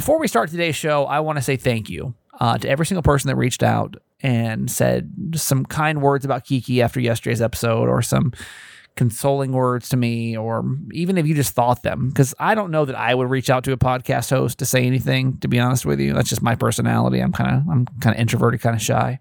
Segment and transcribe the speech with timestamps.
[0.00, 3.02] before we start today's show, I want to say thank you uh, to every single
[3.02, 8.00] person that reached out and said some kind words about Kiki after yesterday's episode or
[8.00, 8.32] some
[8.96, 12.86] consoling words to me, or even if you just thought them, because I don't know
[12.86, 15.36] that I would reach out to a podcast host to say anything.
[15.40, 17.20] To be honest with you, that's just my personality.
[17.20, 19.18] I'm kind of I'm kind of introverted, kind of shy.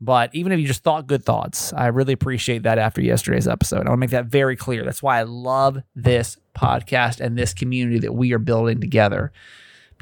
[0.00, 3.86] But even if you just thought good thoughts, I really appreciate that after yesterday's episode.
[3.86, 4.82] I want to make that very clear.
[4.84, 9.32] That's why I love this podcast and this community that we are building together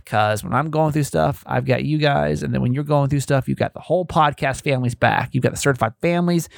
[0.04, 2.42] because when I'm going through stuff, I've got you guys.
[2.42, 5.30] And then when you're going through stuff, you've got the whole podcast families back.
[5.32, 6.48] You've got the certified families,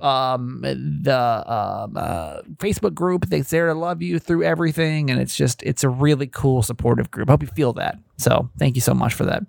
[0.00, 5.10] um, the um, uh, Facebook group that's there to love you through everything.
[5.10, 7.28] And it's just, it's a really cool, supportive group.
[7.28, 7.98] I hope you feel that.
[8.16, 9.44] So thank you so much for that.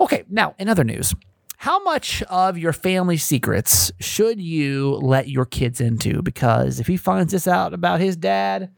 [0.00, 1.14] Okay, now in other news.
[1.58, 6.20] How much of your family secrets should you let your kids into?
[6.20, 8.70] Because if he finds this out about his dad,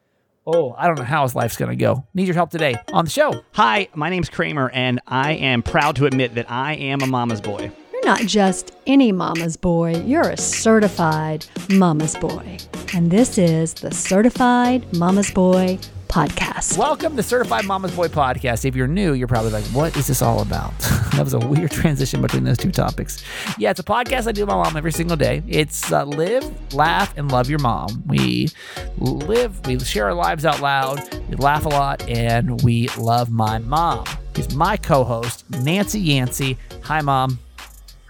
[0.50, 2.06] Oh, I don't know how his life's going to go.
[2.14, 3.44] Need your help today on the show.
[3.52, 7.42] Hi, my name's Kramer, and I am proud to admit that I am a mama's
[7.42, 7.70] boy.
[8.08, 12.56] Not just any mama's boy, you're a certified mama's boy.
[12.94, 15.78] And this is the Certified Mama's Boy
[16.08, 16.78] podcast.
[16.78, 18.64] Welcome to Certified Mama's Boy podcast.
[18.64, 20.72] If you're new, you're probably like, what is this all about?
[20.78, 23.22] that was a weird transition between those two topics.
[23.58, 25.42] Yeah, it's a podcast I do with my mom every single day.
[25.46, 28.04] It's uh, live, laugh, and love your mom.
[28.06, 28.48] We
[28.96, 33.58] live, we share our lives out loud, we laugh a lot, and we love my
[33.58, 34.06] mom.
[34.34, 36.56] She's my co host, Nancy Yancey.
[36.84, 37.38] Hi, mom.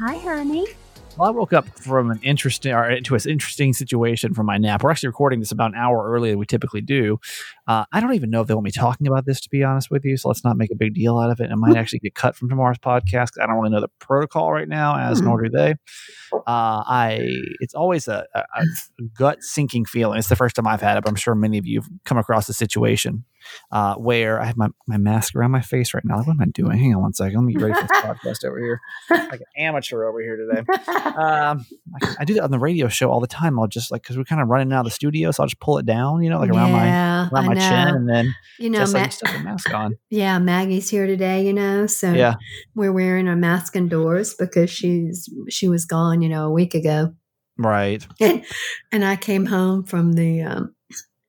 [0.01, 0.65] Hi, honey.
[1.17, 4.85] Well, I woke up from an interesting or into an interesting situation from my nap.
[4.85, 7.19] We're actually recording this about an hour earlier than we typically do.
[7.67, 9.91] Uh, I don't even know if they want me talking about this, to be honest
[9.91, 10.17] with you.
[10.17, 11.51] So let's not make a big deal out of it.
[11.51, 13.31] It might actually get cut from tomorrow's podcast.
[13.43, 15.75] I don't really know the protocol right now, as nor do they.
[16.33, 18.65] Uh, I it's always a, a, a
[19.17, 20.21] gut sinking feeling.
[20.21, 22.19] It's the first time I've had it, but I'm sure many of you have come
[22.19, 23.25] across the situation
[23.73, 26.19] uh, where I have my, my mask around my face right now.
[26.19, 26.79] Like, what am I doing?
[26.79, 27.37] Hang on one second.
[27.37, 28.81] Let me get ready for this podcast over here.
[29.29, 30.63] Like an amateur over here today.
[31.19, 31.67] Um,
[32.01, 33.59] I, I, do that on the radio show all the time.
[33.59, 35.31] I'll just like, cause we're kind of running out of the studio.
[35.33, 37.95] So I'll just pull it down, you know, like around yeah, my, around my chin
[37.95, 39.97] and then you know, just Ma- like stuff the mask on.
[40.11, 42.37] Yeah, Maggie's here today, you know, so Yeah.
[42.75, 47.15] we're wearing our mask indoors because she's she was gone, you know, a week ago.
[47.59, 48.07] Right.
[48.21, 48.45] And,
[48.93, 50.75] and I came home from the um,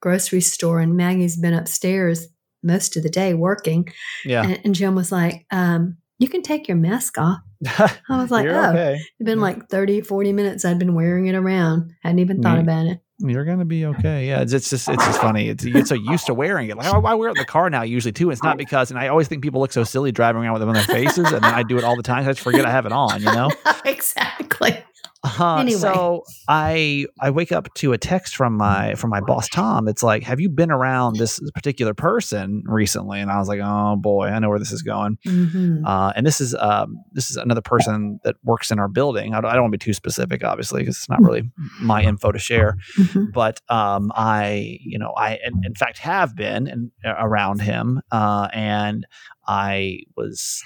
[0.02, 2.28] grocery store, and Maggie's been upstairs
[2.64, 3.88] most of the day working.
[4.26, 4.44] Yeah.
[4.44, 7.40] And, and Jim was like, um, You can take your mask off.
[7.78, 8.94] I was like, Oh, okay.
[9.20, 10.66] it'd been like 30, 40 minutes.
[10.66, 11.92] I'd been wearing it around.
[12.04, 12.64] Hadn't even thought Yeah.
[12.64, 13.00] about it.
[13.22, 14.28] You're gonna be okay.
[14.30, 15.50] Yeah, it's, it's just it's just funny.
[15.50, 16.78] It's, you get so used to wearing it.
[16.78, 18.32] Like oh, I wear it in the car now usually too.
[18.32, 20.70] It's not because, and I always think people look so silly driving around with them
[20.70, 22.24] on their faces, and then I do it all the time.
[22.24, 23.20] I just forget I have it on.
[23.20, 23.52] You know.
[23.86, 24.82] exactly.
[25.22, 25.80] Uh, Anyway.
[25.80, 29.88] So I I wake up to a text from my from my boss Tom.
[29.90, 33.97] It's like, "Have you been around this particular person recently?" And I was like, "Oh
[33.97, 37.35] boy, I know where this is going." hmm Uh, and this is um, this is
[37.35, 39.34] another person that works in our building.
[39.34, 42.02] I don't, I don't want to be too specific, obviously, because it's not really my
[42.02, 42.78] info to share.
[42.96, 48.02] hmm But um, I, you know, I in, in fact have been in, around him,
[48.12, 49.06] uh, and
[49.46, 50.63] I was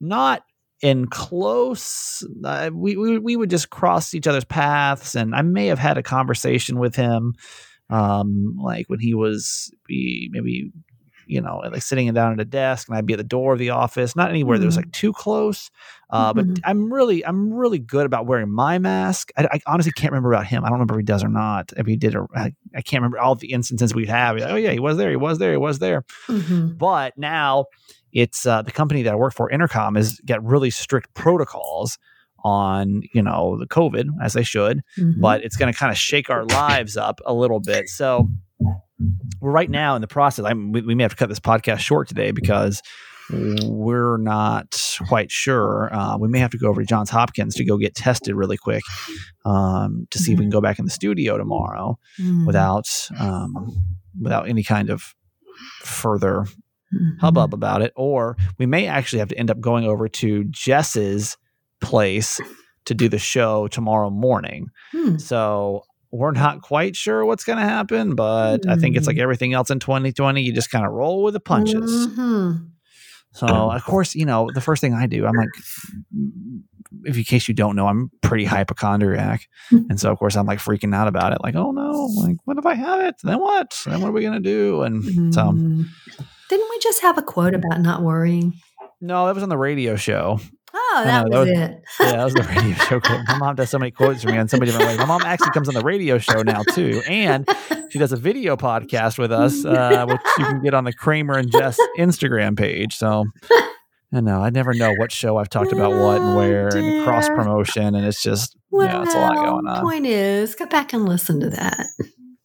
[0.00, 0.42] not
[0.82, 2.26] in close.
[2.44, 5.98] Uh, we, we we would just cross each other's paths, and I may have had
[5.98, 7.34] a conversation with him,
[7.88, 10.72] um, like when he was be maybe.
[11.26, 13.60] You know, like sitting down at a desk, and I'd be at the door of
[13.60, 14.16] the office.
[14.16, 15.70] Not anywhere that was like too close,
[16.08, 16.58] uh, but Mhm.
[16.64, 19.30] I'm really, I'm really good about wearing my mask.
[19.38, 20.64] I, I honestly can't remember about him.
[20.64, 21.72] I don't remember if he does or not.
[21.76, 24.38] If he did, or I, I can't remember all the instances we'd have.
[24.38, 25.10] Like, oh yeah, he was there.
[25.10, 25.52] He was there.
[25.52, 26.04] He was there.
[26.26, 27.66] hmm But now
[28.12, 31.98] it's uh, the company that I work for, Entercom, has got really strict protocols
[32.42, 35.20] on you know the COVID as they should, Mm-hmm.
[35.20, 37.88] but it's going to kind of shake our lives up a little bit.
[37.88, 38.28] So
[39.40, 40.44] we're right now in the process.
[40.44, 42.82] I'm, we, we may have to cut this podcast short today because
[43.64, 45.88] we're not quite sure.
[45.94, 48.56] Uh, we may have to go over to Johns Hopkins to go get tested really
[48.56, 48.82] quick
[49.44, 52.46] um, to see if we can go back in the studio tomorrow Mm-hmm.
[52.46, 52.86] without
[53.18, 53.54] um,
[54.20, 55.14] without any kind of
[55.82, 56.44] further
[57.20, 61.36] Hubbub about it, or we may actually have to end up going over to Jess's
[61.80, 62.40] place
[62.86, 64.68] to do the show tomorrow morning.
[64.92, 65.16] Hmm.
[65.18, 69.10] So we're not quite sure what's going to happen, but I think it's Hmm.
[69.10, 70.42] like everything else in 2020.
[70.42, 72.08] You just kind of roll with the punches.
[72.08, 72.66] Mhm.
[73.32, 75.48] So of course, you know, the first thing I do, I'm like,
[77.04, 80.58] if in case you don't know, I'm pretty hypochondriac, and so of course I'm like
[80.58, 81.38] freaking out about it.
[81.40, 83.14] Like, oh no, like what if I have it?
[83.22, 83.72] Then what?
[83.86, 84.82] Then what are we gonna do?
[84.82, 85.86] And so Mhm.
[86.50, 88.54] Didn't we just have a quote about not worrying?
[89.00, 90.40] no, that was on the radio show.
[90.74, 91.82] Oh, that know, was, that it.
[92.00, 93.00] Yeah, that was the radio show.
[93.00, 93.20] quote.
[93.28, 94.98] My mom does so many quotes for me on so many different ways.
[94.98, 97.48] My mom actually comes on the radio show now too, and
[97.90, 101.38] she does a video podcast with us, uh, which you can get on the Kramer
[101.38, 102.96] and Jess Instagram page.
[102.96, 103.26] So
[104.12, 107.04] I know I never know what show I've talked about what and Oh, where and
[107.04, 109.74] cross promotion, and it's just yeah, it's a lot going on.
[109.76, 111.86] The point is, go back and listen to that.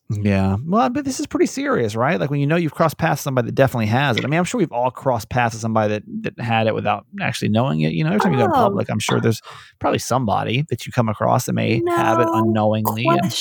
[0.09, 0.57] Yeah.
[0.63, 2.19] Well, but this is pretty serious, right?
[2.19, 4.23] Like when you know you've crossed paths with somebody that definitely has it.
[4.23, 6.03] I mean, I'm sure we've all crossed paths with somebody that,
[6.35, 7.93] that had it without actually knowing it.
[7.93, 8.53] You know, every time you go in Oh.
[8.53, 9.41] public, I'm sure there's
[9.79, 13.05] probably somebody that you come across that may have it No unknowingly.
[13.07, 13.33] And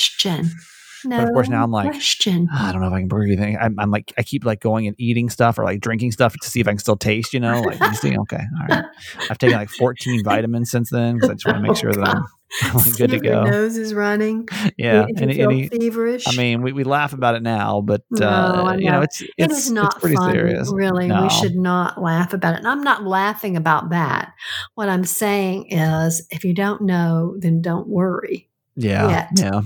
[1.04, 2.48] No of course, now I'm like, question.
[2.52, 3.58] I don't know if I can breathe anything.
[3.60, 6.48] I'm, I'm like, I keep like going and eating stuff or like drinking stuff to
[6.48, 8.84] see if I can still taste, you know, like, see, okay, all right.
[9.30, 12.08] I've taken like 14 vitamins since then because I just want to make sure that
[12.08, 12.24] I'm,
[12.62, 13.44] I'm like, good to go.
[13.44, 14.48] nose is running.
[14.78, 15.06] Yeah.
[15.08, 16.24] If you And, feel and feverish.
[16.28, 19.30] I mean, we, we laugh about it now, but No, uh, you know, it's it
[19.38, 20.70] it's, not it's pretty fun, serious.
[20.72, 21.08] really.
[21.08, 21.22] No.
[21.24, 22.58] We should not laugh about it.
[22.58, 24.32] And I'm not laughing about that.
[24.74, 28.48] What I'm saying is, if you don't know, then don't worry.
[28.76, 29.28] Yeah, yet.
[29.36, 29.60] yeah,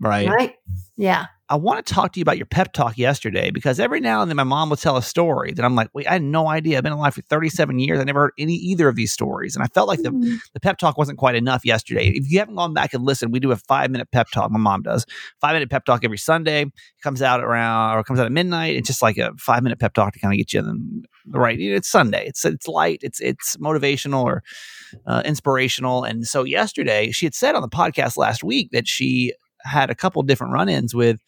[0.00, 0.28] right.
[0.28, 0.54] Right?
[0.96, 1.26] Yeah.
[1.50, 4.30] I want to talk to you about your pep talk yesterday because every now and
[4.30, 6.78] then my mom will tell a story that I'm like, wait, I had no idea.
[6.78, 8.00] I've been alive for 37 years.
[8.00, 10.38] I never heard any either of these stories, and I felt like the Mm.
[10.54, 12.08] the pep talk wasn't quite enough yesterday.
[12.14, 14.50] If you haven't gone back and listened, we do a five minute pep talk.
[14.50, 15.04] My mom does
[15.42, 16.62] five minute pep talk every Sunday.
[16.62, 18.76] It comes out around or comes out at midnight.
[18.76, 21.38] It's just like a five minute pep talk to kind of get you in the
[21.38, 21.60] right.
[21.60, 22.26] It's Sunday.
[22.26, 23.00] It's it's light.
[23.02, 24.42] It's it's motivational or
[25.06, 26.04] uh, inspirational.
[26.04, 29.94] And so yesterday, she had said on the podcast last week that she had a
[29.94, 31.18] couple different run ins with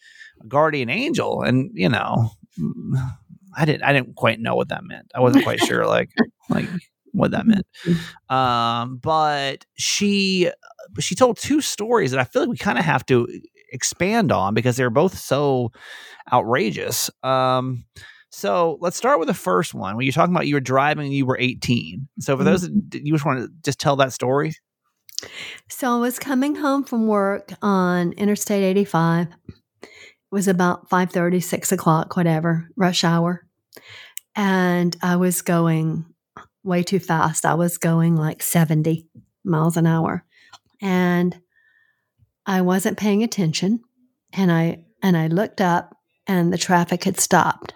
[0.41, 2.31] a guardian angel, and you know.
[3.55, 3.83] I didn't.
[3.83, 5.11] I didn't quite know what that meant.
[5.15, 6.11] I wasn't quite sure, like,
[6.49, 6.67] like
[7.11, 7.65] what that meant.
[8.29, 10.51] Um, but she
[10.99, 13.27] she told two stories that I feel like we kind of have to
[13.71, 15.71] expand on because they're both so
[16.31, 17.09] outrageous.
[17.23, 17.85] Um,
[18.29, 19.95] so let's start with the first one.
[19.95, 22.07] When you're talking about you were driving and you were 18.
[22.19, 24.53] So for those that you just want to just tell that story.
[25.69, 29.27] So I was coming home from work on Interstate 85.
[29.81, 29.89] It
[30.31, 33.45] was about 5.30, 6 o'clock, whatever, rush hour.
[34.35, 36.05] And I was going
[36.63, 37.45] way too fast.
[37.45, 39.07] I was going like 70
[39.43, 40.25] miles an hour.
[40.81, 41.39] And
[42.45, 43.81] I wasn't paying attention.
[44.33, 45.95] And I and I looked up
[46.27, 47.73] and the traffic had stopped.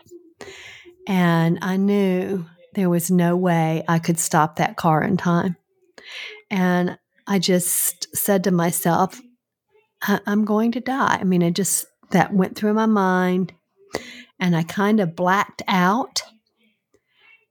[1.08, 5.56] And I knew there was no way I could stop that car in time.
[6.50, 6.98] And
[7.32, 9.22] I just said to myself,
[10.02, 11.18] I- I'm going to die.
[11.22, 13.54] I mean, it just, that went through my mind
[14.38, 16.24] and I kind of blacked out.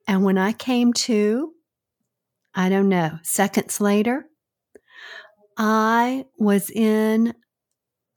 [0.06, 1.52] And when I came to,
[2.54, 4.26] I don't know, seconds later,
[5.56, 7.32] I was in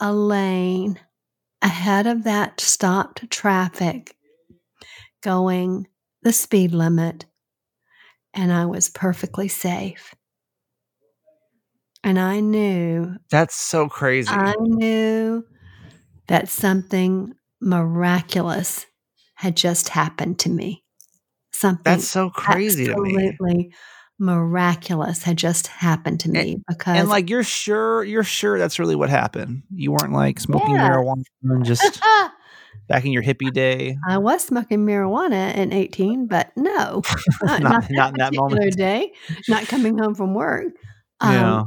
[0.02, 1.00] a lane
[1.62, 4.18] ahead of that stopped traffic
[5.22, 5.88] going
[6.24, 7.26] the speed limit,
[8.34, 10.14] and I was perfectly safe.
[12.04, 14.30] And I knew, That's so crazy.
[14.30, 15.44] I knew
[16.28, 18.86] that something miraculous
[19.36, 20.84] had just happened to me.
[21.54, 23.16] Something That's so crazy to me.
[23.16, 23.74] absolutely
[24.20, 28.96] miraculous had just happened to me because And like you're sure you're sure that's really
[28.96, 29.64] what happened.
[29.74, 30.90] You weren't like smoking Yeah.
[30.92, 32.02] marijuana and just
[32.88, 33.98] back in your hippie day.
[34.08, 37.02] I was smoking marijuana at 18, but no,
[37.44, 38.78] not, Not- not in that particular moment.
[38.78, 39.14] day,
[39.48, 40.66] not coming home from work.
[41.20, 41.64] Um, yeah.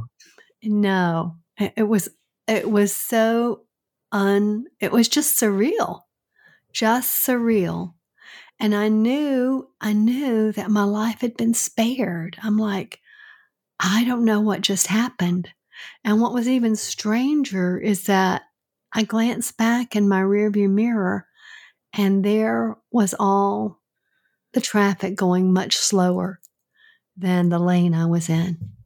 [0.67, 2.09] No, it, was
[2.45, 3.61] it was so
[4.11, 4.65] un.
[4.81, 6.01] It was just surreal,
[6.73, 7.93] just surreal,
[8.59, 12.37] and I knew I knew that my life had been spared.
[12.43, 12.99] I'm like,
[13.79, 15.49] I don't know what just happened,
[16.03, 18.41] and what was even stranger is that
[18.91, 21.27] I glanced back in my rearview mirror,
[21.93, 23.79] and there was all
[24.53, 26.41] the traffic going much slower
[27.15, 28.76] than the lane I was in.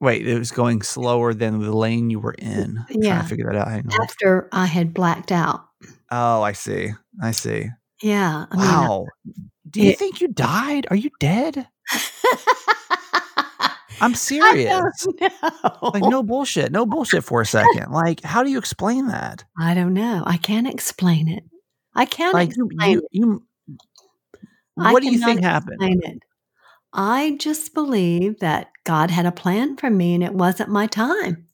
[0.00, 2.78] Wait, it was going slower than the lane you were in.
[2.78, 3.22] I'm trying Yeah.
[3.22, 3.68] to figure that out.
[3.68, 4.02] Hang on.
[4.02, 5.66] after I had blacked out.
[6.10, 6.90] Oh, I see.
[7.22, 7.68] I see.
[8.02, 8.46] Yeah.
[8.50, 9.06] I mean, Wow.
[9.68, 10.86] Do you it- think you died?
[10.90, 11.68] Are you dead?
[14.02, 15.06] I'm serious.
[15.82, 16.72] Like no bullshit.
[16.72, 17.92] No bullshit for a second.
[17.92, 19.44] Like how do you explain that?
[19.58, 20.22] I don't know.
[20.26, 21.44] I can't explain it.
[21.94, 23.42] I can't Like explain you, you
[24.78, 25.82] I what do you think happened?
[25.82, 26.22] it.
[26.92, 31.46] I just believe that God had a plan for me and it wasn't my time.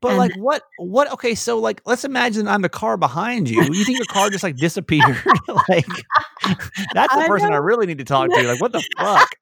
[0.00, 3.62] But And- like what what okay, so like let's imagine I'm the car behind you.
[3.62, 5.16] You think your car just like disappeared?
[5.68, 5.86] like
[6.92, 8.42] that's the I person I really need to talk to.
[8.42, 9.34] Like what the fuck?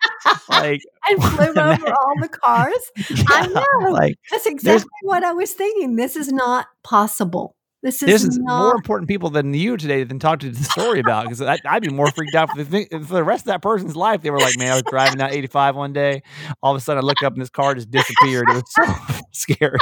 [0.48, 2.92] Like And flew over all the cars.
[3.28, 3.90] I know.
[3.90, 5.96] Like That's exactly what I was thinking.
[5.96, 7.56] This is not possible.
[7.82, 8.76] This is there's more not.
[8.76, 12.10] important people than you today than talk to the story about because I'd be more
[12.12, 14.22] freaked out for the, thing, for the rest of that person's life.
[14.22, 16.22] They were like, man, I was driving down 85 one day.
[16.62, 18.46] All of a sudden, I looked up and this car just disappeared.
[18.50, 19.78] It was so scary.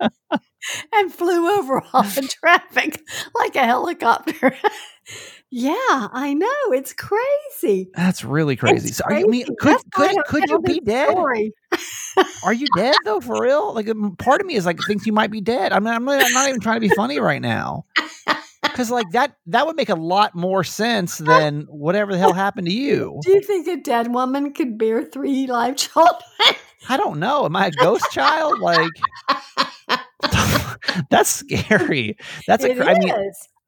[0.92, 3.02] and flew over all the traffic
[3.34, 4.56] like a helicopter.
[5.50, 5.74] yeah,
[6.12, 6.72] I know.
[6.72, 7.90] It's crazy.
[7.94, 8.88] That's really crazy.
[8.88, 9.56] It's so, are you, I mean, crazy.
[9.58, 11.10] could That's could could you be dead?
[11.10, 11.52] story.
[12.44, 13.72] Are you dead though, for real?
[13.74, 15.72] Like, um, part of me is like thinks you might be dead.
[15.72, 17.84] I mean, I'm, I'm not even trying to be funny right now,
[18.62, 22.66] because like that that would make a lot more sense than whatever the hell happened
[22.66, 23.20] to you.
[23.24, 26.20] Do you think a dead woman could bear three live children?
[26.88, 27.44] I don't know.
[27.44, 28.58] Am I a ghost child?
[28.58, 28.90] Like,
[31.10, 32.16] that's scary.
[32.46, 32.72] That's a.
[32.72, 33.14] It cr- I mean.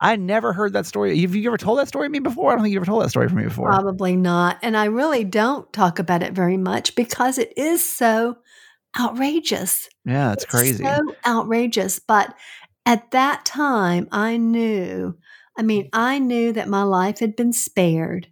[0.05, 1.19] I never heard that story.
[1.23, 2.53] Have you ever told that story to me before?
[2.53, 3.71] I don't think you ever told that story for me before.
[3.71, 4.59] Probably not.
[4.63, 8.37] And I really don't talk about it very much because it is so
[8.99, 9.89] outrageous.
[10.05, 10.85] yeah, it's crazy.
[10.85, 12.01] So outrageous.
[12.01, 12.35] But
[12.85, 15.17] at that time, I knew,
[15.57, 18.29] I mean, I knew that my life had been spared.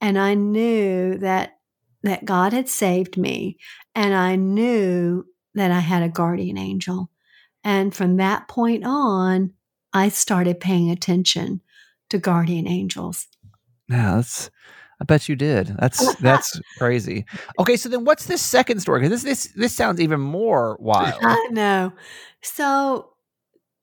[0.00, 1.56] And I knew that
[2.02, 3.58] that God had saved me.
[3.96, 7.10] And I knew that I had a guardian angel.
[7.64, 9.52] And from that point on,
[9.92, 11.60] I started paying attention
[12.10, 13.26] to guardian angels.
[13.88, 14.50] Yeah, that's.
[15.00, 15.74] I bet you did.
[15.78, 17.24] That's that's crazy.
[17.58, 19.00] Okay, so then what's this second story?
[19.00, 21.22] Because this this this sounds even more wild.
[21.22, 21.92] I know.
[22.42, 23.14] So,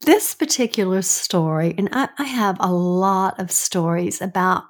[0.02, 4.66] this particular story, and I, I have a lot of stories about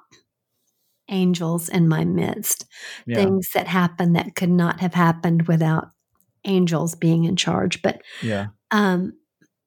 [1.08, 2.64] angels in my midst,
[3.06, 3.16] Yeah.
[3.16, 5.90] things that happened that could not have happened without
[6.44, 7.82] angels being in charge.
[7.82, 8.48] But Yeah.
[8.70, 9.14] um,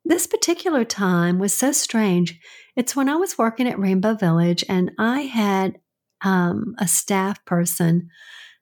[0.04, 2.40] this particular time was so strange.
[2.76, 5.80] It's when I was working at Rainbow Village, and I had
[6.24, 8.10] um, a staff person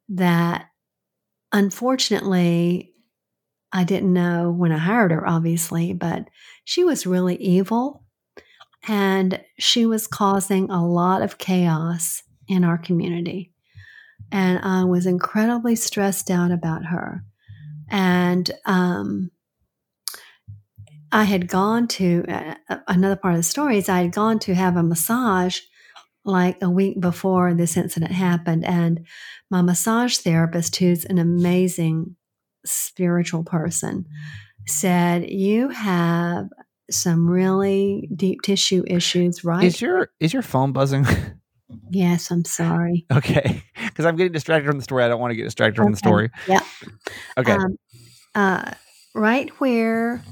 [0.09, 0.65] that
[1.51, 2.93] unfortunately
[3.71, 6.27] I didn't know when I hired her, obviously, but
[6.63, 8.03] she was really evil
[8.87, 13.51] and she was causing a lot of chaos in our community.
[14.31, 17.23] And I was incredibly stressed out about her.
[17.89, 19.31] And um,
[21.11, 24.53] I had gone to uh, another part of the story is I had gone to
[24.53, 25.59] have a massage
[26.25, 28.65] like a week before this incident happened.
[28.65, 29.07] And
[29.49, 32.15] my massage therapist, who's an amazing
[32.65, 34.05] spiritual person,
[34.67, 36.49] said, You have
[36.91, 39.63] some really deep tissue issues, right?
[39.63, 41.05] Is your is your phone buzzing?
[41.89, 43.05] yes, I'm sorry.
[43.11, 45.03] okay, because I'm getting distracted from the story.
[45.03, 46.29] I don't want to get distracted from the story.
[46.47, 46.61] Yeah.
[47.37, 47.53] Okay.
[47.53, 47.77] Um,
[48.35, 48.71] uh,
[49.13, 50.23] right where,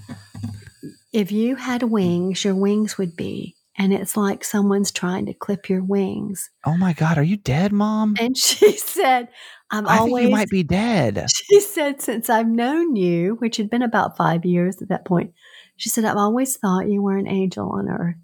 [1.14, 3.56] if you had wings, your wings would be.
[3.80, 6.50] And it's like someone's trying to clip your wings.
[6.66, 8.16] oh my God, are you dead, Mom?
[8.20, 9.30] And she said,
[9.70, 10.14] I'm I always.
[10.14, 11.28] think you might be dead.
[11.50, 15.34] She said, since I've known you, which had been about five years at that point,
[15.78, 18.16] she said, I've always thought you were an angel on earth.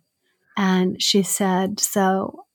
[0.57, 2.45] And she said, so,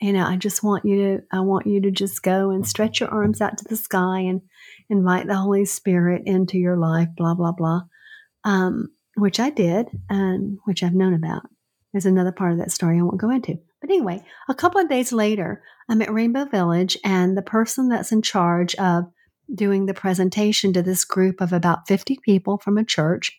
[0.00, 3.00] you know, I just want you to, I want you to just go and stretch
[3.00, 4.42] your arms out to the sky and
[4.90, 7.82] invite the Holy Spirit into your life, blah, blah, blah.
[8.44, 11.42] Um, which I did and which I've known about.
[11.92, 13.58] There's another part of that story I won't go into.
[13.80, 18.12] But anyway, a couple of days later, I'm at Rainbow Village, and the person that's
[18.12, 19.04] in charge of
[19.52, 23.38] doing the presentation to this group of about 50 people from a church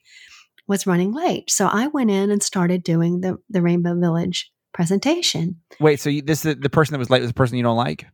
[0.68, 1.50] was running late.
[1.50, 5.62] So I went in and started doing the, the Rainbow Village presentation.
[5.80, 7.78] Wait, so you, this the, the person that was late was the person you don't
[7.78, 8.06] like?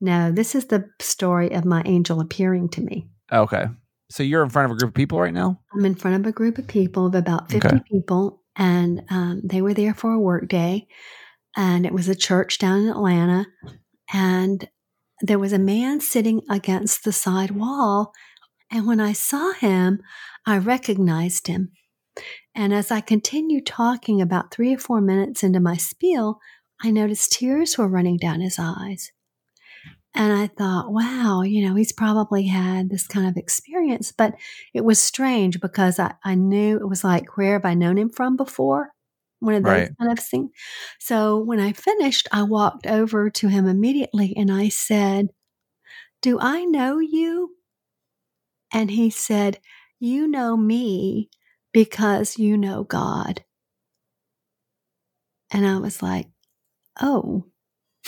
[0.00, 3.08] No, this is the story of my angel appearing to me.
[3.32, 3.66] Okay,
[4.10, 5.60] so you're in front of a group of people right now.
[5.74, 7.80] I'm in front of a group of people of about 50 Okay.
[7.90, 10.86] people, and um, they were there for a work day.
[11.56, 13.46] And it was a church down in Atlanta.
[14.12, 14.68] And
[15.22, 18.12] there was a man sitting against the side wall.
[18.70, 20.00] And when I saw him,
[20.46, 21.72] I recognized him.
[22.54, 26.38] And as I continued talking about three or four minutes into my spiel,
[26.82, 29.12] I noticed tears were running down his eyes.
[30.16, 34.12] And I thought, wow, you know, he's probably had this kind of experience.
[34.12, 34.34] But
[34.74, 38.08] it was strange because I, I knew it was like, where have I known him
[38.10, 38.92] from before?
[39.40, 39.92] One of those Right.
[40.00, 40.50] kind of things.
[40.98, 45.28] So when I finished, I walked over to him immediately and I said,
[46.22, 47.56] Do I know you?
[48.72, 49.60] And he said,
[49.98, 51.30] You know me
[51.72, 53.44] because you know God.
[55.50, 56.28] And I was like,
[57.00, 57.46] Oh,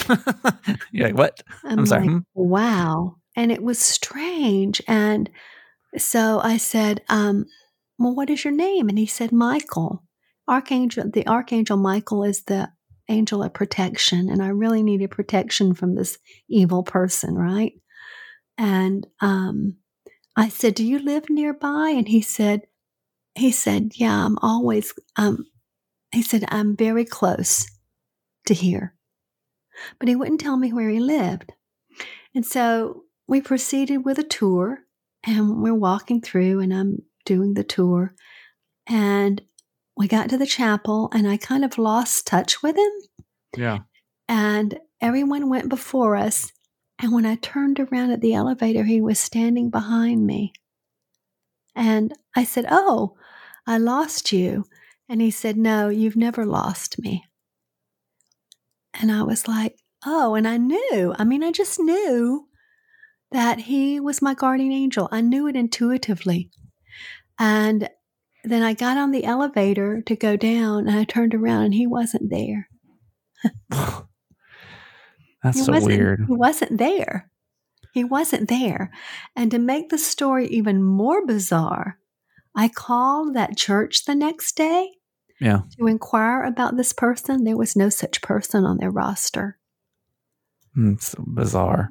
[0.93, 1.43] you're like, what?
[1.65, 2.19] I'm, I'm sorry, like, hmm?
[2.35, 3.17] wow.
[3.37, 4.83] And it was strange.
[4.89, 5.31] And
[5.97, 7.47] so I said, um,
[7.99, 8.89] well, what is your name?
[8.89, 10.05] And he said, Michael.
[10.49, 12.71] Archangel, the Archangel Michael is the
[13.09, 14.29] angel of protection.
[14.31, 17.73] And I really needed protection from this evil person, right?
[18.57, 19.77] And um,
[20.37, 21.93] I said, Do you live nearby?
[21.97, 22.63] And he said,
[23.35, 25.47] he said, Yeah, I'm always um
[26.13, 27.67] he said, I'm very close
[28.47, 28.95] to here.
[29.99, 31.53] But he wouldn't tell me where he lived.
[32.35, 34.81] And so we proceeded with a tour
[35.25, 38.15] and we're walking through and I'm doing the tour.
[38.87, 39.43] And
[39.99, 42.93] we got to the chapel, and I kind of lost touch with him.
[43.57, 43.79] Yeah.
[44.29, 46.53] And everyone went before us.
[47.01, 50.53] And when I turned around at the elevator, he was standing behind me.
[51.75, 53.17] And I said, Oh,
[53.67, 54.65] I lost you.
[55.09, 57.25] And he said, No, you've never lost me.
[59.01, 59.77] And I was like,
[60.07, 61.15] Oh, and I knew.
[61.19, 62.47] I mean, I just knew
[63.33, 65.09] that he was my guardian angel.
[65.11, 66.51] I knew it intuitively.
[67.39, 67.89] And
[68.45, 71.87] then I got on the elevator to go down and I turned around and he
[71.87, 72.69] wasn't there.
[73.71, 76.25] That's He so weird.
[76.27, 77.31] He wasn't there.
[77.93, 78.91] He wasn't there.
[79.35, 81.99] And to make the story even more bizarre,
[82.55, 84.98] I called that church the next day
[85.41, 85.63] Yeah.
[85.79, 87.45] to inquire about this person.
[87.45, 89.59] There was no such person on their roster.
[90.77, 91.91] Mm, It's bizarre.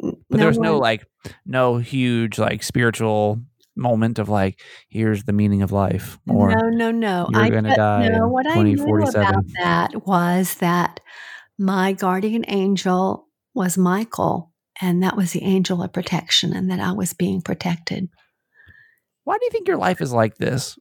[0.00, 1.04] But there was no like
[1.44, 3.40] no huge like spiritual
[3.76, 7.28] moment of like here's the meaning of life or no, no, no.
[7.30, 11.00] you're I gonna die No, what I knew about that was that
[11.58, 16.92] my guardian angel was Michael, and that was the angel of protection, and that I
[16.92, 18.08] was being protected.
[19.24, 20.78] why do you think your life is like this?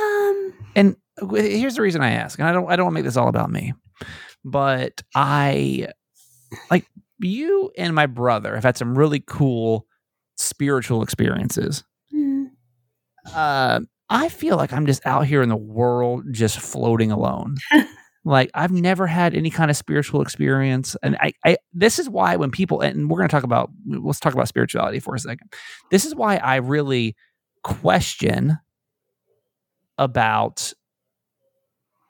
[0.00, 0.96] Um, And
[1.30, 2.38] here's the reason I ask.
[2.38, 3.74] And I don't I don't want to make this all about me.
[4.44, 5.88] But I
[6.70, 6.86] like
[7.20, 9.86] you and my brother have had some really cool
[10.36, 11.84] spiritual experiences.
[12.14, 12.46] mm,
[13.34, 13.80] uh,
[14.10, 17.56] I feel like I'm just out here in the world, just floating alone.
[18.24, 22.36] like I've never had any kind of spiritual experience, and I, I this is why
[22.36, 25.52] when people and we're going to talk about let's talk about spirituality for a second.
[25.90, 27.16] This is why I really
[27.62, 28.58] question
[29.98, 30.72] about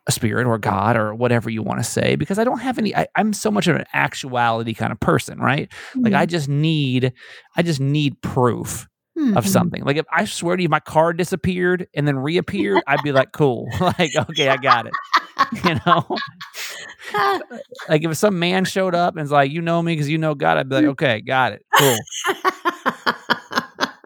[0.07, 2.95] a spirit or God or whatever you want to say because I don't have any.
[2.95, 5.73] I, I'm so much of an actuality kind of person, right?
[5.95, 7.13] Like I just need,
[7.57, 9.49] I just need proof of mhm.
[9.49, 9.85] something.
[9.85, 13.33] Like if I swear to you, my car disappeared and then reappeared, I'd be like,
[13.33, 13.69] cool.
[13.81, 14.93] like, okay, I got it.
[15.65, 16.07] You know,
[17.89, 20.35] like if some man showed up and was like, you know me because you know
[20.35, 21.65] God, I'd be like, okay, got it.
[21.77, 21.97] Cool.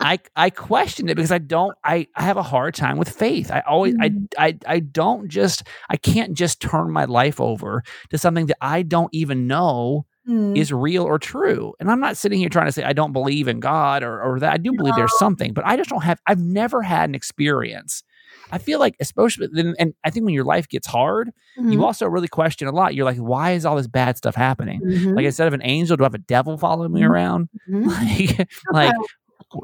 [0.07, 3.50] I I question it because I don't I, I have a hard time with faith.
[3.50, 8.19] I always I, I I don't just I can't just turn my life over to
[8.19, 10.57] something that I don't even know Mm.
[10.59, 11.73] is real or true.
[11.78, 14.41] And I'm not sitting here trying to say I don't believe in God or, or
[14.41, 14.52] that.
[14.54, 18.02] I do believe there's something, but I just don't have, I've never had an experience.
[18.50, 21.83] I feel like, especially, then, and I think when your life gets hard, you Mhm.
[21.85, 22.97] also really question a lot.
[22.97, 24.80] You're like, why is all this bad stuff happening?
[24.83, 25.15] Mhm.
[25.15, 27.09] Like, instead of an angel, do I have a devil following me Mhm.
[27.09, 27.49] around?
[27.71, 27.87] Mhm.
[27.87, 28.95] Like, like,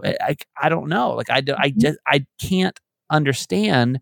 [0.05, 1.13] Eh, I, I don't know.
[1.13, 1.81] Like, I, do, I mm-hmm.
[1.81, 2.79] just, I can't
[3.11, 4.01] understand.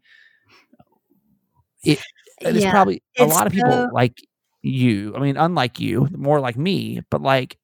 [1.85, 2.01] It,
[2.41, 4.19] there's Yeah, probably a it's lot of people so- like
[4.63, 5.15] you.
[5.17, 7.57] I mean, unlike you, more like me, but like,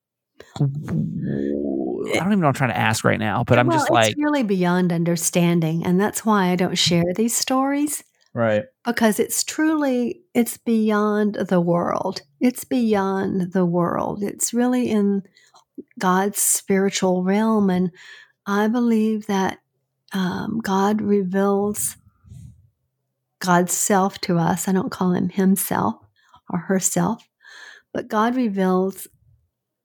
[0.59, 3.67] I eh don't even know what I'm trying to ask right now, but eh, I'm
[3.67, 8.05] well, just like, it's really beyond understanding, and that's why I don't share these stories
[8.35, 8.65] right.
[8.85, 12.23] because it's truly it's beyond the world.
[12.41, 14.23] It's beyond the world.
[14.23, 15.23] It's really in
[15.99, 17.91] God's spiritual realm, and
[18.47, 19.59] I believe that
[20.13, 21.97] um, God reveals
[23.41, 24.69] God's self to us.
[24.69, 25.97] I don't call him himself
[26.51, 27.29] or herself,
[27.93, 29.09] but God reveals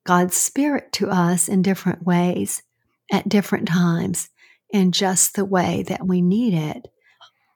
[0.05, 2.63] God's spirit to us in different ways
[3.11, 4.29] at different times
[4.71, 6.87] in just the way that we need it.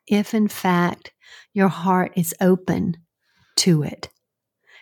[0.07, 1.11] If in fact
[1.53, 2.97] your heart is open
[3.57, 4.09] to it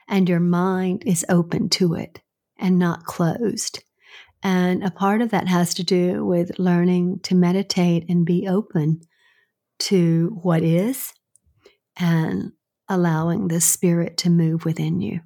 [0.07, 2.22] and your mind is open to it
[2.63, 3.83] and not closed.
[4.41, 9.01] And a part of that has to do with learning to meditate and be open
[9.79, 11.13] to what is
[11.97, 12.53] and
[12.89, 15.19] allowing the spirit to move within you.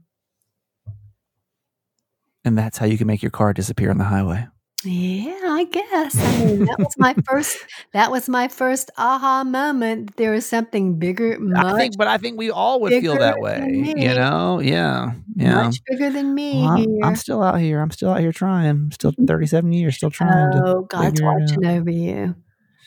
[2.44, 4.48] And that's how you can make your car disappear on the highway.
[4.84, 6.16] Yeah, I guess.
[6.16, 7.58] I mean, that was my first.
[7.94, 10.16] That was my first aha moment.
[10.18, 13.66] There is something bigger, I think, but I think we all would feel that way.
[13.70, 14.60] You know?
[14.60, 15.14] Yeah.
[15.36, 15.64] Yeah.
[15.64, 17.04] much bigger than me Well, I'm.
[17.04, 17.82] I'm still out here.
[17.82, 18.92] I'm still out here trying.
[18.92, 20.64] Still 37 years, still trying to.
[20.64, 22.36] oh, God's watching over you.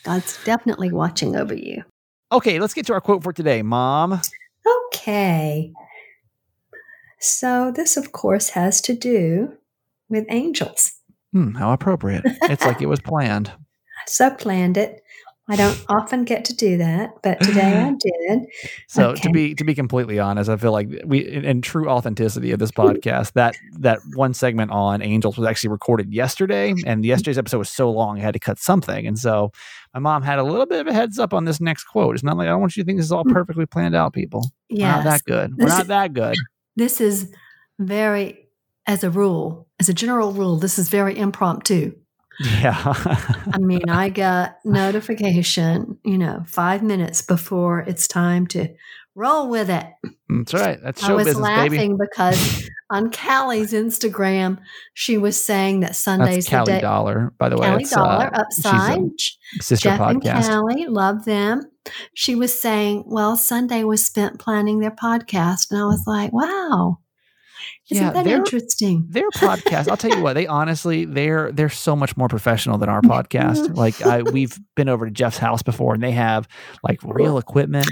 [0.03, 1.83] God's definitely watching over you.
[2.31, 4.21] Okay, let's get to our quote for today, Mom.
[4.87, 5.73] Okay.
[7.19, 9.57] So this, of course, has to do
[10.09, 10.93] with angels.
[11.33, 12.23] Hmm, how appropriate.
[12.25, 13.49] It's like it was planned.
[13.51, 15.01] I so planned it.
[15.49, 17.91] I don't often get to do that, but today I
[18.29, 18.45] did.
[18.87, 19.21] So Okay.
[19.23, 22.59] to be to be completely honest, I feel like we in, in true authenticity of
[22.59, 27.57] this podcast, that that one segment on angels was actually recorded yesterday, and yesterday's episode
[27.57, 29.51] was so long I had to cut something, and so
[29.93, 32.15] my mom had a little bit of a heads up on this next quote.
[32.15, 34.13] It's not like I don't want you to think this is all perfectly planned out,
[34.13, 34.49] people.
[34.69, 35.51] We're not that good.
[35.57, 36.37] We're This- not that good.
[36.77, 37.29] This is
[37.77, 38.40] very,
[38.87, 41.95] as a rule, as a general rule, this is very impromptu.
[42.39, 42.93] Yeah.
[43.53, 48.69] I mean, I got notification, you know, five minutes before it's time to
[49.13, 49.85] roll with it.
[50.29, 50.79] That's right.
[50.81, 52.09] That's show I was business, laughing baby.
[52.09, 54.59] because on Callie's Instagram,
[54.93, 56.81] she was saying that That's Sunday's the Callie day.
[56.81, 57.67] Dollar, by the way.
[57.67, 59.01] Callie Dollar, uh, Upside,
[59.59, 60.23] sister Jeff and.
[60.23, 61.63] Callie, love them.
[62.15, 65.69] She was saying, well, Sunday was spent planning their podcast.
[65.69, 66.99] And I was like, wow,
[67.91, 69.05] isn't Yeah, that they're- interesting?
[69.09, 72.89] their podcast i'll tell you what they honestly they're they're so much more professional than
[72.89, 76.47] our podcast like I, we've been over to jeff's house before and they have
[76.83, 77.87] like real equipment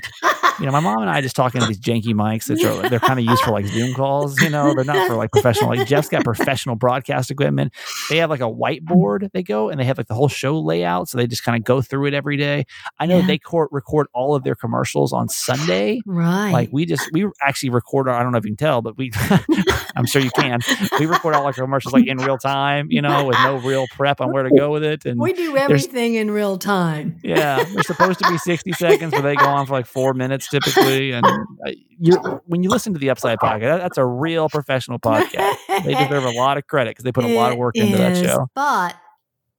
[0.59, 2.99] you know my mom and i just talking to these janky mics that are they're
[2.99, 5.87] kind of used for like zoom calls you know they're not for like professional like
[5.87, 7.73] jeff's got professional broadcast equipment
[8.09, 11.07] they have like a whiteboard they go and they have like the whole show layout
[11.09, 12.65] so they just kind of go through it every day
[12.99, 13.27] i know Yeah.
[13.27, 16.51] they court, record all of their commercials on sunday right.
[16.51, 18.97] like we just we actually record our, I don't know if you can tell, but
[18.97, 19.11] we
[19.95, 20.59] I'm sure you can.
[20.99, 24.21] We record all our commercials like in real time, you know, with no real prep
[24.21, 25.05] on where to go with it.
[25.05, 27.19] And we do everything in real time.
[27.23, 30.47] yeah, they're supposed to be 60 seconds, but they go on for like four minutes
[30.49, 31.11] typically.
[31.11, 34.99] And uh, you when you listen to the Upside podcast, that- that's a real professional
[34.99, 35.55] podcast.
[35.83, 38.17] They deserve a lot of credit because they put a lot of work into that
[38.17, 38.47] show.
[38.55, 38.95] But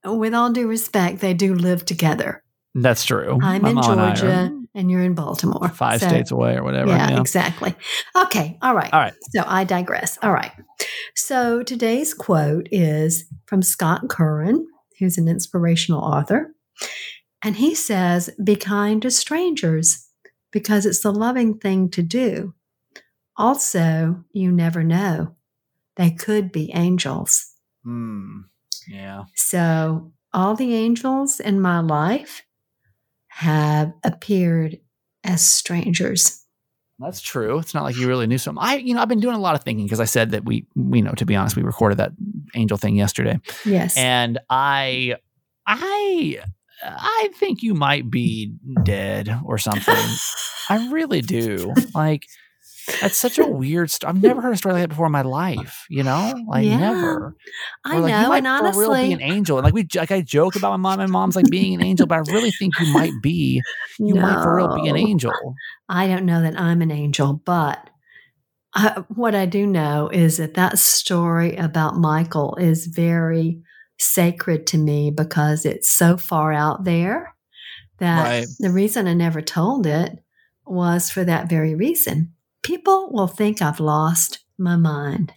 [0.05, 2.43] with all due respect, they do live together.
[2.73, 3.37] That's true.
[3.41, 5.69] I'm My in mom and I are Georgia and you're in Baltimore.
[5.69, 6.91] five So- states away or whatever.
[6.91, 7.19] Yeah, Yeah.
[7.21, 7.75] exactly.
[8.15, 8.57] Okay.
[8.61, 8.91] All right.
[8.93, 9.13] All right.
[9.31, 10.17] So I digress.
[10.23, 10.51] All right.
[11.15, 14.65] So today's quote is from Scott Curran,
[14.99, 16.53] who's an inspirational author.
[17.43, 20.07] And he says, Be kind to strangers
[20.51, 22.53] because it's the loving thing to do.
[23.37, 25.35] Also, you never know.
[25.95, 27.47] They could be angels.
[27.83, 28.41] Hmm.
[28.87, 29.23] Yeah.
[29.35, 32.43] So, all the angels in my life
[33.31, 34.77] have appeared
[35.23, 36.37] as strangers.
[36.99, 37.57] That's true.
[37.57, 38.61] It's not like you really knew something.
[38.63, 40.67] I, you know, I've been doing a lot of thinking because I said that we,
[40.75, 42.11] you know, to be honest, we recorded that
[42.53, 43.97] angel thing yesterday, Yes.
[43.97, 45.15] and I,
[45.65, 46.41] I,
[46.83, 49.95] I think you might be dead or something.
[50.69, 51.73] I really do.
[51.95, 52.27] Like,
[52.99, 53.89] that's such a weird.
[53.91, 55.85] St- I've never heard a story like that before in my life.
[55.89, 56.77] You know, like Yeah.
[56.77, 57.35] never.
[57.85, 60.55] I like, know, and for real be an angel, and like we, like I joke
[60.55, 63.13] about my mom and mom's like being an angel, but I really think you might
[63.21, 63.61] be.
[63.99, 65.33] You might for real be an angel.
[65.87, 67.89] I don't know that I'm an angel, but
[68.73, 73.61] I, what I do know is that that story about Michael is very
[73.99, 77.35] sacred to me because it's so far out there
[77.99, 78.47] that Right.
[78.59, 80.17] the reason I never told it
[80.65, 82.33] was for that very reason.
[82.63, 85.33] People will think I've lost my mind.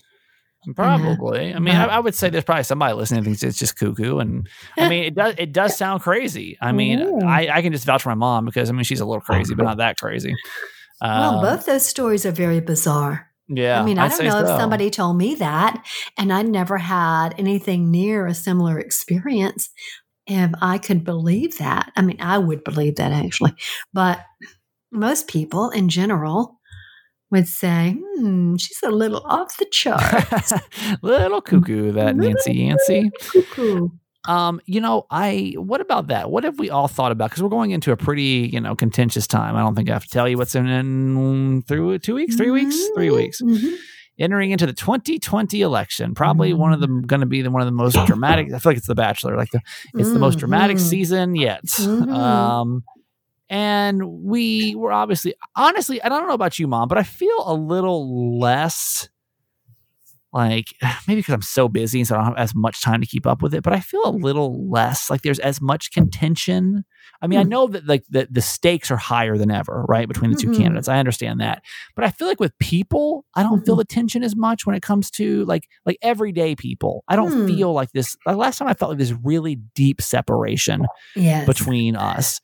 [0.74, 1.52] Probably.
[1.54, 4.48] I mean, I, I would say there's probably somebody listening thinks it's just cuckoo, and
[4.78, 5.34] I mean, it does.
[5.36, 6.56] It does sound crazy.
[6.60, 7.26] I mean, Yeah.
[7.26, 9.54] I, I can just vouch for my mom because I mean, she's a little crazy,
[9.54, 10.34] but not that crazy.
[11.02, 13.28] well, Um, both those stories are very bizarre.
[13.46, 13.78] Yeah.
[13.78, 15.84] I mean, I I'd don't say know if somebody told me that,
[16.16, 19.68] and I never had anything near a similar experience.
[20.26, 23.52] If I could believe that, I mean, I would believe that actually,
[23.92, 24.20] but
[24.90, 26.58] most people in general
[27.34, 30.02] would say, "Hmm, she's a little off the chart."
[31.02, 33.10] little cuckoo, that Nancy Yancey.
[33.20, 33.88] Cuckoo.
[34.26, 36.30] Um, you know, I what about that?
[36.30, 37.28] What have we all thought about?
[37.30, 39.54] Because we're going into a pretty, you know, contentious time.
[39.54, 42.50] I don't think I have to tell you what's in, in through two weeks, three
[42.50, 43.42] weeks, three weeks.
[43.42, 43.76] Mhm.
[44.18, 46.14] entering into the 2020 election.
[46.14, 47.00] Probably one of Mm-hmm.
[47.00, 48.46] them going to be the, one of the most dramatic.
[48.52, 49.36] I feel like it's The Bachelor.
[49.36, 49.60] Like the,
[49.94, 50.80] it's the most dramatic Mhm.
[50.88, 51.64] season yet.
[51.66, 52.08] Mhm.
[52.14, 52.84] Um,
[53.48, 57.54] and we were obviously, honestly, I don't know about you, mom, but I feel a
[57.54, 59.08] little less
[60.34, 60.66] like
[61.08, 63.26] maybe because I'm so busy and so I don't have as much time to keep
[63.26, 66.84] up with it, but I feel a little less like there's as much contention.
[67.22, 67.48] I mean, I Hmm.
[67.50, 70.06] know that like the, the stakes are higher than ever, right?
[70.08, 70.56] Between the 2 Mhm.
[70.56, 70.88] candidates.
[70.88, 71.62] I understand that.
[71.94, 73.78] But I feel like with people, I don't feel Mhm.
[73.78, 77.04] the tension as much when it comes to like like everyday people.
[77.08, 77.46] I don't Hmm.
[77.46, 78.16] feel like this.
[78.26, 81.46] Like last time I felt like this really deep separation Yes.
[81.46, 82.40] between us.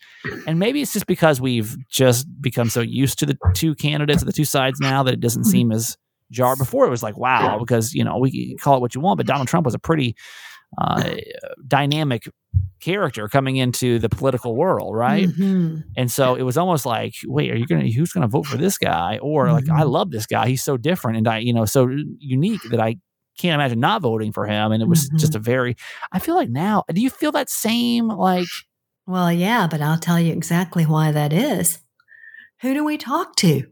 [0.47, 4.33] And maybe it's just because we've just become so used to the two candidates, the
[4.33, 5.51] two sides now that it doesn't Mm-hmm.
[5.51, 5.97] seem as
[6.31, 6.57] jar.
[6.57, 9.27] Before it was like, wow, because, you know, we call it what you want, but
[9.27, 10.15] Donald Trump was a pretty
[10.79, 11.15] uh,
[11.67, 12.29] dynamic
[12.81, 15.29] character coming into the political world, right?
[15.29, 15.83] Mhm.
[15.97, 18.79] And so it was almost like, wait, are you to, who's to vote for this
[18.79, 19.19] guy?
[19.21, 19.91] Or like, I Mhm.
[19.91, 20.47] love this guy.
[20.49, 21.89] He's so different and I, you know, so
[22.19, 22.97] unique that I
[23.39, 24.73] can't imagine not voting for him.
[24.73, 25.19] And it was Mhm.
[25.19, 25.77] just a very,
[26.13, 28.49] I feel like now, do you feel that same, like,
[29.07, 31.81] Well, yeah, but I'll tell you exactly why that is.
[32.63, 33.67] Who do we talk to?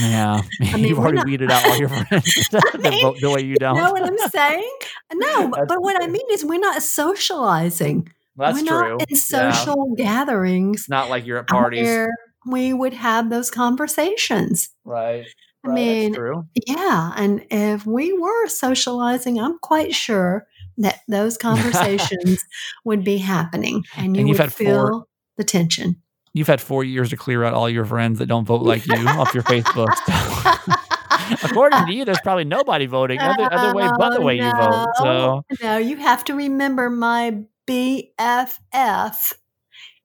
[0.00, 3.30] Yeah, I mean, you've already not- weeded out all your friends that mean, vote the
[3.30, 3.76] way you don't.
[3.76, 4.70] know what I'm saying?
[5.14, 8.08] No, but, That's but what I mean is we're not socializing.
[8.36, 8.90] That's we're true.
[8.98, 9.16] not in Yeah.
[9.52, 12.10] social gatherings It's not like you're at parties, where
[12.46, 14.70] we would have those conversations.
[14.84, 15.24] right?
[15.64, 16.46] I Right, mean, true.
[16.66, 20.46] yeah, and if we were socializing, I'm quite sure
[20.78, 22.44] that those conversations
[22.84, 25.96] would be happening and you And would had four- feel the tension.
[26.36, 28.94] You've had four years to clear out all your friends that don't vote like you
[29.08, 29.88] off your Facebook.
[31.42, 34.52] According to you, there's probably nobody voting other, other way but the Oh, way you
[34.52, 34.86] vote.
[34.98, 35.42] So no.
[35.62, 39.32] No, you have to remember my BFF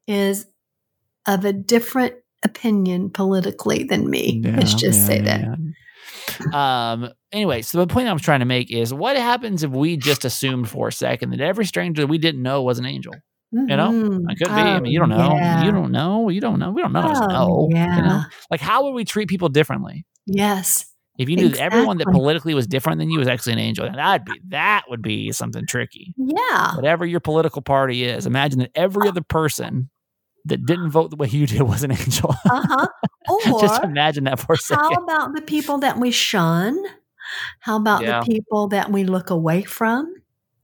[0.08, 0.48] is
[1.28, 4.42] of a different opinion politically than me.
[4.42, 5.60] Let's just yeah, say yeah, that.
[6.54, 6.92] yeah.
[6.94, 7.10] Um.
[7.34, 10.70] Anyway, so the point i'm trying to make is, what happens if we just assumed
[10.70, 13.14] for a second that every stranger that we didn't know was an angel?
[13.52, 14.20] You know.
[14.30, 14.52] It could be.
[14.54, 15.36] I mean, you don't Oh, know.
[15.36, 15.64] yeah.
[15.66, 16.30] You don't know.
[16.30, 16.72] You don't know.
[16.72, 17.12] We don't know.
[17.14, 17.70] Oh, know.
[17.72, 17.96] yeah.
[17.98, 20.06] You know, like how would we treat people differently?
[20.26, 20.86] Yes.
[21.18, 23.90] If you knew that everyone that politically was different than you was actually an angel,
[23.94, 26.14] that'd be that would be something tricky.
[26.18, 26.76] Yeah.
[26.76, 29.90] Whatever your political party is, imagine that every other person
[30.46, 32.34] that didn't vote the way you did was an angel.
[32.50, 32.88] Uh huh.
[33.62, 34.84] Just imagine that for a second.
[34.86, 36.82] how about the people that we shun?
[37.60, 38.22] How about Yeah.
[38.22, 40.12] the people that we look away from,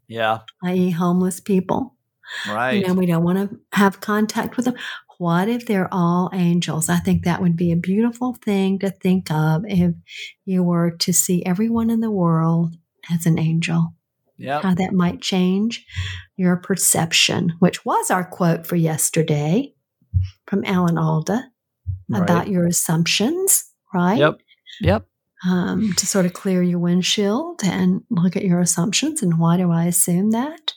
[0.08, 1.97] yeah, i.e., homeless people?
[2.48, 2.74] Right.
[2.74, 4.76] You know, we don't want to have contact with them.
[5.18, 6.90] What if they're all angels?
[6.90, 9.96] I think that would be a beautiful thing to think of if
[10.46, 12.76] you were to see everyone in the world
[13.12, 13.94] as an angel.
[14.38, 14.62] Yeah.
[14.62, 15.86] How that might change
[16.36, 19.74] your perception, which was our quote for yesterday
[20.46, 21.44] from Alan Alda
[22.14, 24.20] about your assumptions, right?
[24.20, 24.38] Yep.
[24.82, 25.06] Yep.
[25.48, 29.72] Um, to sort of clear your windshield and look at your assumptions and why do
[29.72, 30.74] I assume that?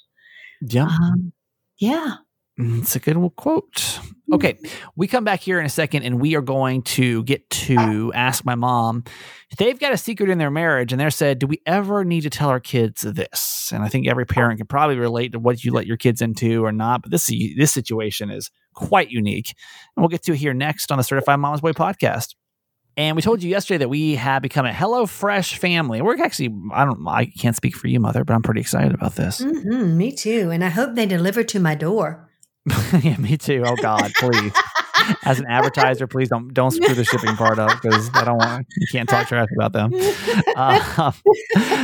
[0.63, 0.85] Yeah.
[0.85, 1.33] Um,
[1.81, 2.17] yeah.
[2.59, 3.99] Mm, It's a good quote.
[4.33, 4.59] Okay,
[4.95, 8.45] we come back here in a second and we are going to get to ask
[8.45, 9.03] my mom.
[9.59, 12.31] They've got a secret in their marriage and they're said, Do we ever need to
[12.31, 13.71] tell our kids this?
[13.73, 16.65] And I think every parent can probably relate to what you let your kids into
[16.65, 17.03] or not.
[17.03, 19.55] But this this situation is quite unique.
[19.97, 22.35] And we'll get to it here next on the Certified Mama's Boy podcast.
[23.01, 26.03] And we told you yesterday that we have become a Hello Fresh family.
[26.03, 29.15] We're actually, I don't, I can't speak for you, mother, but I'm pretty excited about
[29.15, 29.39] this.
[29.39, 30.51] hmm me too.
[30.51, 32.29] And I hope they deliver to my door.
[33.01, 33.65] yeah, me too.
[33.67, 34.53] Oh God, please.
[35.25, 38.67] As an advertiser, please don't don't screw the shipping part up because I don't want
[38.77, 39.93] you can't talk trash about them.
[40.57, 41.13] Um,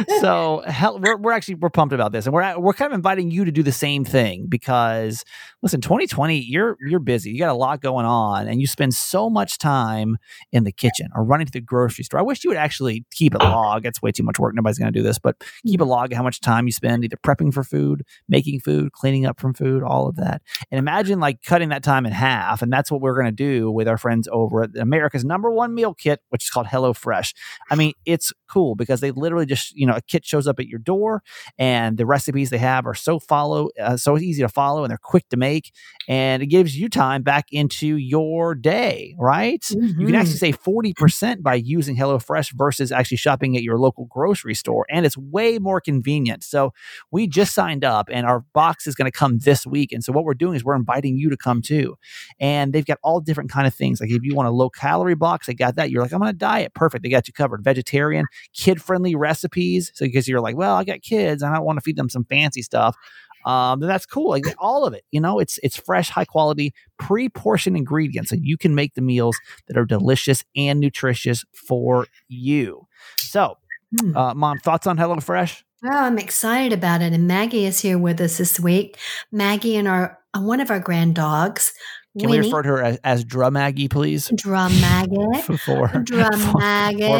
[0.20, 3.30] so hell, we're we're actually we're pumped about this, and we're we're kind of inviting
[3.30, 5.24] you to do the same thing because
[5.62, 9.28] listen, 2020, you're you're busy, you got a lot going on, and you spend so
[9.28, 10.16] much time
[10.52, 12.20] in the kitchen or running to the grocery store.
[12.20, 13.86] I wish you would actually keep a log.
[13.86, 14.54] It's way too much work.
[14.54, 17.04] Nobody's going to do this, but keep a log of how much time you spend
[17.04, 20.42] either prepping for food, making food, cleaning up from food, all of that.
[20.70, 22.62] And imagine like cutting that time in half.
[22.62, 25.74] And that's what we're going to do with our friends over at America's number one
[25.74, 27.34] meal kit, which is called HelloFresh.
[27.70, 30.66] I mean, it's cool because they literally just, you know, a kit shows up at
[30.66, 31.22] your door
[31.58, 34.98] and the recipes they have are so follow, uh, so easy to follow and they're
[34.98, 35.72] quick to make.
[36.08, 39.64] And it gives you time back into your day, right?
[39.70, 44.54] You can actually save 40% by using HelloFresh versus actually shopping at your local grocery
[44.54, 44.86] store.
[44.90, 46.44] And it's way more convenient.
[46.44, 46.72] So
[47.10, 49.92] we just signed up and our box is going to come this week.
[49.92, 51.96] And so what we're doing is we're inviting you to come too.
[52.38, 54.00] And they've got all different kind of things.
[54.00, 55.90] Like if you want a low calorie box, they got that.
[55.90, 56.74] You're like, I'm on a diet.
[56.74, 57.02] Perfect.
[57.02, 57.62] They got you covered.
[57.64, 59.92] Vegetarian, kid friendly recipes.
[59.94, 61.42] So because you're like, well, I got kids.
[61.42, 62.96] And I don't want to feed them some fancy stuff.
[63.44, 64.30] Um, then that's cool.
[64.30, 68.58] Like all of it, you know, it's it's fresh, high quality, pre-portioned ingredients, and you
[68.58, 72.88] can make the meals that are delicious and nutritious for you.
[73.18, 73.58] So,
[74.00, 74.16] Hmm.
[74.16, 75.62] uh, mom, thoughts on HelloFresh?
[75.84, 77.12] Oh, I'm excited about it.
[77.12, 78.98] And Maggie is here with us this week.
[79.30, 81.72] Maggie and our uh, one of our grand dogs,
[82.18, 84.30] Can we refer to her as, as Drum Maggie, please?
[84.34, 86.02] Drum Maggie, For, for, for,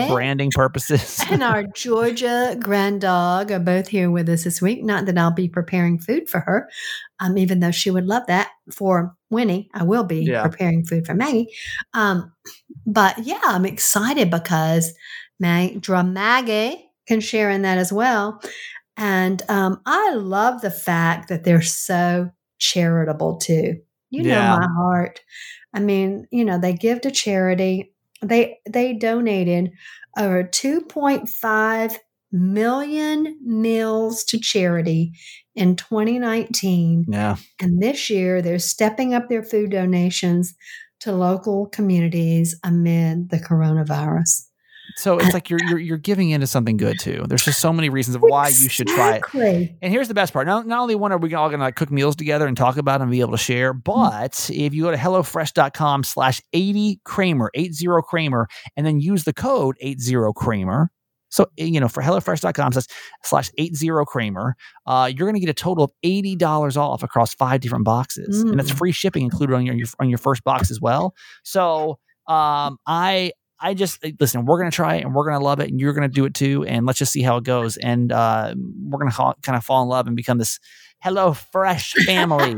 [0.09, 1.21] branding purposes.
[1.31, 4.83] and our Georgia grand dog are both here with us this week.
[4.83, 6.69] Not that I'll be preparing food for her,
[7.21, 8.51] um, even though she would love that.
[8.73, 10.43] For Winnie, I will be Yeah.
[10.43, 11.49] preparing food for Maggie.
[11.95, 12.33] Um,
[12.87, 14.93] but yeah, I'm excited because
[15.39, 18.41] Mag- Drum Maggie can share in that as well.
[18.97, 23.83] And um, I love the fact that they're so charitable too.
[24.11, 25.21] You know my heart.
[25.75, 27.92] I mean, you know, they give to charity.
[28.23, 29.73] They they donated
[30.16, 31.97] uh, over 2.5
[32.33, 35.12] million meals to charity
[35.55, 37.07] in 2019.
[37.09, 37.37] yeah.
[37.61, 40.55] And this year they're stepping up their food donations
[41.01, 44.47] to local communities amid the coronavirus.
[44.99, 47.25] So it's like you're, you're you're giving into something good too.
[47.29, 49.23] There's just so many reasons of why you should try it.
[49.83, 50.47] And here's the best part.
[50.47, 52.79] Not, not only one are we all going to like cook meals together and talk
[52.79, 53.85] about them and be able to share, Mm.
[53.85, 59.35] but if you go to HelloFresh.com slash 80 Kramer, 80 Kramer, and then use the
[59.35, 60.91] code 80 Kramer.
[61.29, 62.87] So, you know, for HelloFresh.com slash,
[63.25, 64.57] slash 80 Kramer,
[64.87, 68.41] uh, you're going to get a total of $80 off across five different boxes.
[68.43, 68.79] And that's Mm.
[68.79, 71.15] free shipping included on your, your, on your first box as well.
[71.43, 74.45] So, um, I I just listen.
[74.45, 76.64] We're gonna try it, and we're gonna love it, and you're gonna do it too.
[76.64, 77.77] And let's just see how it goes.
[77.77, 80.59] And uh, we're gonna ha- kind of fall in love and become this
[81.01, 82.57] Hello Fresh family.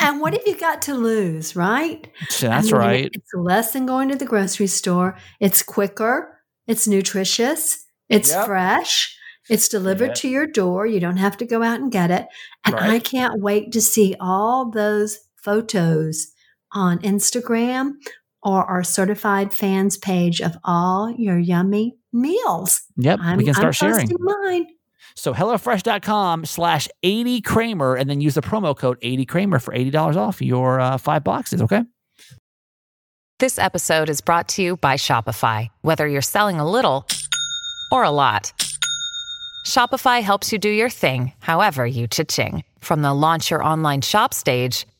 [0.00, 2.06] and what have you got to lose, right?
[2.40, 3.10] That's I mean, right.
[3.12, 5.16] It's less than going to the grocery store.
[5.40, 6.38] It's quicker.
[6.66, 7.84] It's nutritious.
[8.08, 8.46] It's Yep.
[8.46, 9.16] fresh.
[9.48, 10.14] It's delivered Yeah.
[10.14, 10.86] to your door.
[10.86, 12.26] You don't have to go out and get it.
[12.64, 16.32] And I can't wait to see all those photos
[16.72, 17.92] on Instagram
[18.46, 22.80] or our certified fans page of all your yummy meals.
[22.96, 24.08] Yep, I'm, we can start I'm sharing.
[24.20, 24.66] mine.
[25.16, 30.16] So HelloFresh.com slash 80 Kramer and then use the promo code 80 Kramer for $80
[30.16, 31.60] off your uh, five boxes.
[31.62, 31.82] Okay.
[33.38, 35.68] This episode is brought to you by Shopify.
[35.82, 37.06] Whether you're selling a little
[37.90, 38.52] or a lot,
[39.66, 42.62] Shopify helps you do your thing, however you cha-ching.
[42.80, 44.86] From the launch your online shop stage,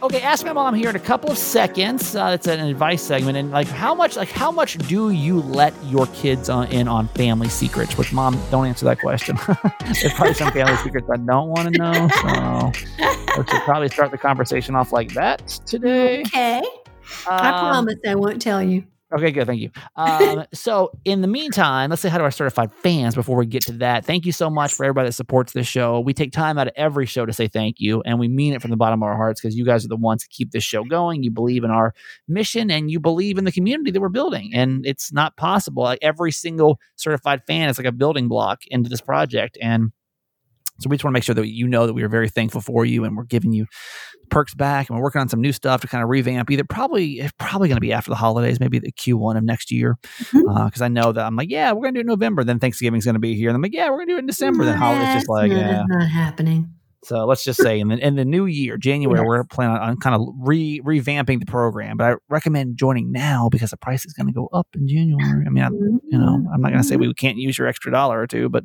[0.00, 2.14] Okay, ask my mom here in a couple of seconds.
[2.14, 5.74] Uh, it's an advice segment, and like how much, like how much do you let
[5.86, 7.98] your kids on, in on family secrets?
[7.98, 9.36] Which mom, don't answer that question.
[9.80, 12.72] There's probably some family secrets I don't want to know, so
[13.42, 16.20] we should probably start the conversation off like that today.
[16.20, 16.62] Okay.
[17.28, 18.84] I Um, promise I won't tell you.
[19.10, 19.46] Okay, good.
[19.46, 19.70] Thank you.
[19.96, 23.62] Um, so, in the meantime, let's say hi to our certified fans before we get
[23.62, 24.04] to that.
[24.04, 26.00] Thank you so much for everybody that supports this show.
[26.00, 28.60] We take time out of every show to say thank you, and we mean it
[28.60, 30.62] from the bottom of our hearts because you guys are the ones that keep this
[30.62, 31.22] show going.
[31.22, 31.94] You believe in our
[32.28, 34.50] mission and you believe in the community that we're building.
[34.52, 35.84] And it's not possible.
[35.84, 39.56] Like every single certified fan is like a building block into this project.
[39.62, 39.90] And
[40.80, 42.60] so we just want to make sure that you know that we are very thankful
[42.60, 43.66] for you and we're giving you
[44.30, 47.28] perks back and we're working on some new stuff to kind of revamp either probably
[47.38, 50.48] probably going to be after the holidays maybe the q1 of next year mm-hmm.
[50.48, 52.44] uh, because i know that i'm like yeah we're going to do it in november
[52.44, 54.20] then thanksgiving's going to be here and i'm like yeah we're going to do it
[54.20, 56.70] in december then holidays just like not, yeah not happening.
[57.04, 59.26] so let's just say in the, in the new year january Yes.
[59.26, 63.70] we're planning on, kind of re revamping the program but i recommend joining now because
[63.70, 66.52] the price is going to go up in january i mean I, you know mm-hmm.
[66.52, 68.64] i'm not going to say we can't use your extra dollar or two but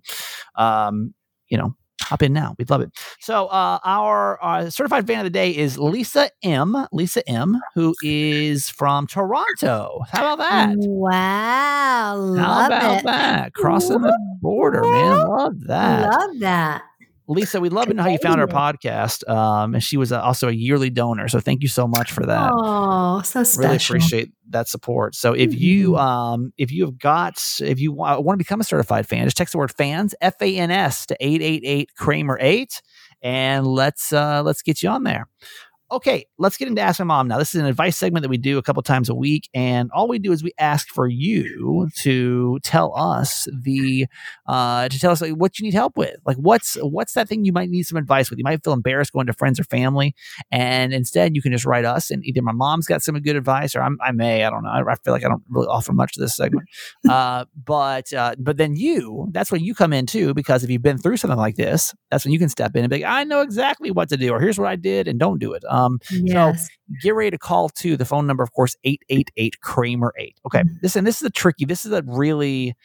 [0.56, 1.14] um
[1.50, 1.76] you know
[2.14, 2.54] hop in now.
[2.60, 2.92] We'd love it.
[3.20, 7.96] So uh our uh, certified fan of the day is lisa m lisa m who
[8.04, 10.02] is from toronto.
[10.12, 10.76] How about that?
[10.78, 12.36] Wow.
[12.38, 13.04] how Love about it.
[13.06, 13.54] that?
[13.56, 15.28] Crossing the border man.
[15.28, 16.10] Love that.
[16.12, 16.84] Love that.
[17.28, 20.22] Lisa we'd love to know how you found our podcast um and she was uh,
[20.22, 22.52] also a yearly donor so thank you so much for that.
[22.54, 23.64] Oh, so special.
[23.64, 25.16] really appreciate that support.
[25.16, 28.64] So if you um if you have got if you wa- want to become a
[28.64, 32.82] certified fan just text the word fans f-a-n-s to 888 kramer 8
[33.22, 35.28] and let's uh let's get you on there
[35.94, 38.38] okay let's get into ask my mom now this is an advice segment that we
[38.38, 41.90] do a couple times a week and all we do is we ask for you
[41.98, 44.06] to tell us the
[44.48, 47.46] uh to tell us like what you need help with like what's what's that thing
[47.46, 50.16] you might need some advice with you might feel embarrassed going to friends or family
[50.52, 53.76] and instead, you can just write us, and either my mom's got some good advice,
[53.76, 54.70] or I'm, I may, I don't know.
[54.70, 56.68] I, I feel like I don't really offer much to this segment.
[57.10, 60.82] uh, but uh, but then you, that's when you come in too, because if you've
[60.82, 63.24] been through something like this, that's when you can step in and be like, I
[63.24, 65.64] know exactly what to do, or here's what I did, and don't do it.
[65.70, 66.68] Um, Yes.
[67.02, 70.38] get ready to call to the phone number, of course, eight eight eight Kramer eight.
[70.46, 71.66] Okay, this and this is a tricky.
[71.66, 72.76] This is a really.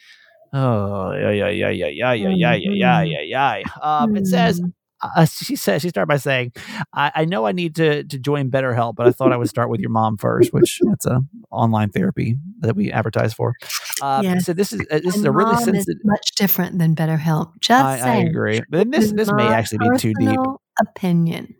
[0.51, 3.63] Oh yeah yeah yeah yeah yeah yeah yeah yeah yeah yeah yeah.
[3.81, 4.73] Um, it says Mm.
[5.15, 6.51] uh, she says she started by saying,
[6.93, 9.69] I, "I know I need to to join BetterHelp, but I thought I would start
[9.69, 13.53] with your mom first, which that's a online therapy that we advertise for."
[14.01, 14.45] Uh, Yes.
[14.45, 16.01] So this is uh, this is a really sensitive.
[16.03, 17.59] much different than BetterHelp.
[17.61, 20.39] Just I, I agree, but then this this may actually be too deep.
[20.81, 21.53] Opinion.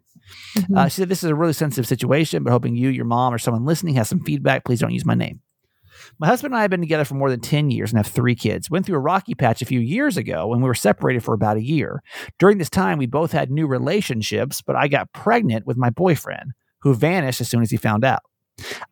[0.55, 0.77] Mhm.
[0.77, 3.37] Uh, she said this is a really sensitive situation, but hoping you, your mom, or
[3.37, 4.65] someone listening has some feedback.
[4.65, 5.41] Please don't use my name.
[6.17, 8.35] My husband and I have been together for more than 10 years and have three
[8.35, 8.69] kids.
[8.69, 11.57] Went through a rocky patch a few years ago when we were separated for about
[11.57, 12.01] a year.
[12.39, 16.51] During this time, we both had new relationships, but I got pregnant with my boyfriend,
[16.81, 18.21] who vanished as soon as he found out.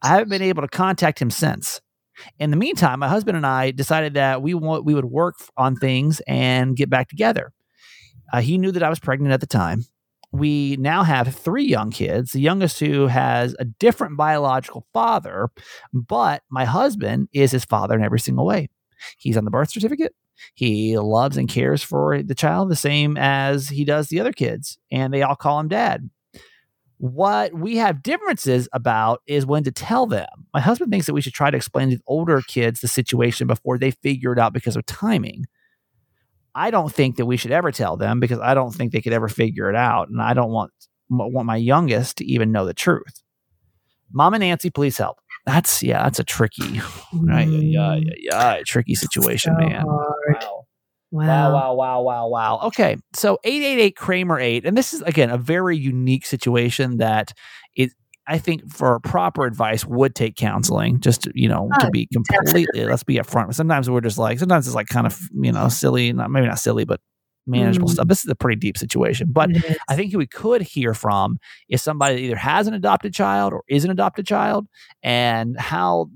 [0.02, 1.82] I haven't been able to contact him since.
[2.40, 5.76] In the meantime, my husband and I decided that we want, we would work on
[5.76, 7.52] things and get back together.
[8.34, 9.86] Uh, he knew that I was pregnant at the time.
[10.32, 15.50] We now have three young kids, the youngest who has a different biological father,
[15.94, 18.70] but my husband is his father in every single way.
[19.18, 20.14] He's on the birth certificate.
[20.54, 24.78] He loves and cares for the child the same as he does the other kids,
[24.92, 26.10] and they all call him dad.
[27.00, 30.28] What we have differences about is when to tell them.
[30.54, 33.46] My husband thinks that we should try to explain to the older kids the situation
[33.46, 35.46] before they figure it out because of timing.
[36.58, 39.14] I don't think that we should ever tell them because I don't think they could
[39.14, 40.72] ever figure it out, and I don't want
[41.10, 43.22] want my youngest to even know the truth.
[44.12, 45.20] Mom and Nancy, please help.
[45.46, 46.82] That's yeah, that's a tricky,
[47.14, 47.48] right?
[47.48, 48.14] Yeah, yeah, mm.
[48.18, 49.86] yeah, tricky situation, So man.
[49.86, 50.66] Wow.
[51.10, 51.28] Wow.
[51.28, 52.60] Wow, wow, wow, wow, wow.
[52.64, 52.98] Okay.
[53.14, 54.66] So 888 Kramer 8.
[54.66, 57.32] And this is, again, a very unique situation that
[57.76, 57.92] it,
[58.28, 62.86] I think for proper advice would take counseling just you know, to Oh, be completely,
[62.86, 63.54] let's be upfront.
[63.54, 66.60] Sometimes we're just like, sometimes it's like kind of, you know, silly, not maybe not
[66.60, 67.00] silly, but
[67.48, 67.94] manageable Mm.
[67.94, 68.08] stuff.
[68.08, 69.28] This is a pretty deep situation.
[69.32, 69.50] But
[69.90, 71.40] I think who we could hear from
[71.70, 74.68] is somebody that either has an adopted child or is an adopted child,
[75.04, 76.10] and how,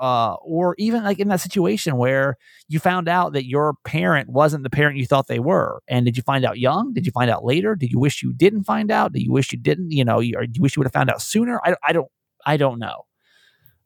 [0.00, 2.36] uh, or even like in that situation where
[2.68, 6.16] you found out that your parent wasn't the parent you thought they were, and did
[6.16, 6.92] you find out young?
[6.92, 7.74] Did you find out later?
[7.74, 9.12] Did you wish you didn't find out?
[9.12, 9.90] Did you wish you didn't?
[9.92, 11.60] You know, you, or do you wish you would have found out sooner?
[11.64, 12.08] I, I don't,
[12.44, 13.04] I don't know.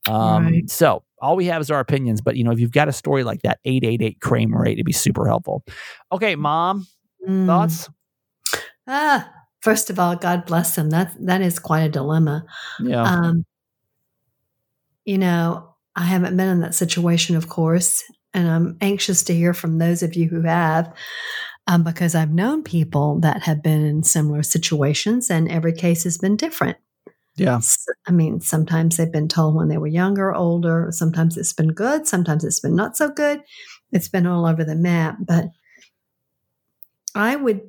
[0.09, 0.71] Um, Right.
[0.71, 3.25] so all we have is our opinions, but you know, if you've got a story
[3.25, 5.65] like that, 888 Kramer 8, it'd be super helpful.
[6.13, 6.87] Okay, mom,
[7.29, 7.47] Mm.
[7.47, 7.91] thoughts?
[8.87, 10.91] Ah, first of all, God bless them.
[10.91, 12.45] That that is quite a dilemma.
[12.81, 13.03] Yeah.
[13.03, 13.45] Um,
[15.05, 18.03] you know, I haven't been in that situation, of course,
[18.33, 20.93] and I'm anxious to hear from those of you who have,
[21.67, 26.17] um, because I've known people that have been in similar situations, and every case has
[26.17, 26.79] been different.
[27.41, 27.61] Yeah.
[28.07, 30.89] I mean, sometimes they've been told when they were younger, older.
[30.91, 32.07] Sometimes it's been good.
[32.07, 33.43] Sometimes it's been not so good.
[33.93, 35.17] It's been all over the map.
[35.21, 35.47] But
[37.15, 37.63] I would,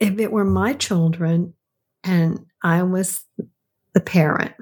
[0.00, 1.54] if it were my children
[2.02, 3.24] and I was
[3.94, 4.54] the parent,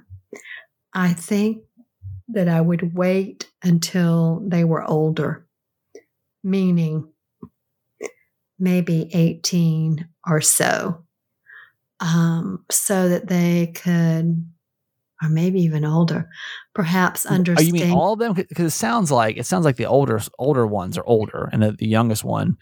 [0.93, 1.63] I think
[2.29, 5.47] that I would wait until they were older,
[6.45, 7.09] meaning
[8.59, 11.06] maybe 18 or so
[12.01, 14.47] um, so that they could,
[15.23, 16.29] or maybe even older,
[16.75, 17.67] perhaps Oh, understand.
[17.67, 18.35] you mean all of them?
[18.35, 21.73] Because it sounds like it sounds like the older older ones are older, and the,
[21.73, 22.57] the youngest one,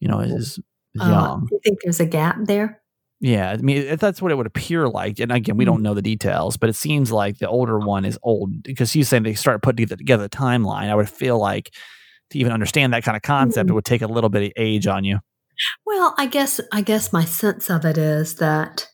[0.00, 0.58] you know, is,
[0.94, 1.48] is uh, young.
[1.50, 2.80] you think there's a gap there?
[3.20, 5.18] Yeah, I mean if that's what it would appear like.
[5.18, 8.18] And again, we don't know the details, but it seems like the older one is
[8.22, 10.90] old because he's saying they start putting together the timeline.
[10.90, 11.72] I would feel like
[12.30, 14.86] to even understand that kind of concept, it would take a little bit of age
[14.86, 15.20] on you.
[15.86, 18.88] Well, I guess I guess my sense of it is that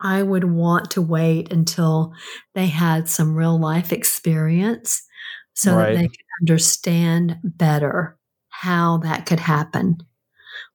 [0.00, 2.14] I would want to wait until
[2.54, 5.02] they had some real life experience
[5.54, 5.92] so Right.
[5.92, 8.18] that they could understand better
[8.50, 9.98] how that could happen.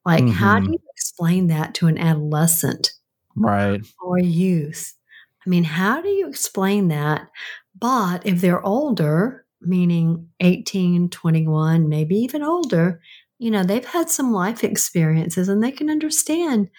[0.06, 0.74] Like how do Mhm.
[0.74, 2.92] you explain that to an adolescent
[3.36, 3.84] Right.
[4.02, 4.94] or youth?
[5.46, 7.30] I mean, how do you explain that?
[7.80, 13.02] But if they're older, meaning 18, 21, maybe even older,
[13.44, 16.70] you know, they've had some life experiences and they can understand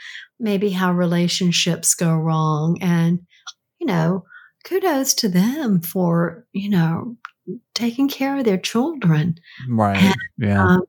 [0.41, 2.79] maybe how relationships go wrong.
[2.81, 3.21] And,
[3.79, 4.25] you know,
[4.65, 7.19] kudos to them for, you know,
[7.75, 9.37] taking care of their children,
[9.69, 10.15] Right.
[10.39, 10.65] Yeah.
[10.65, 10.83] um,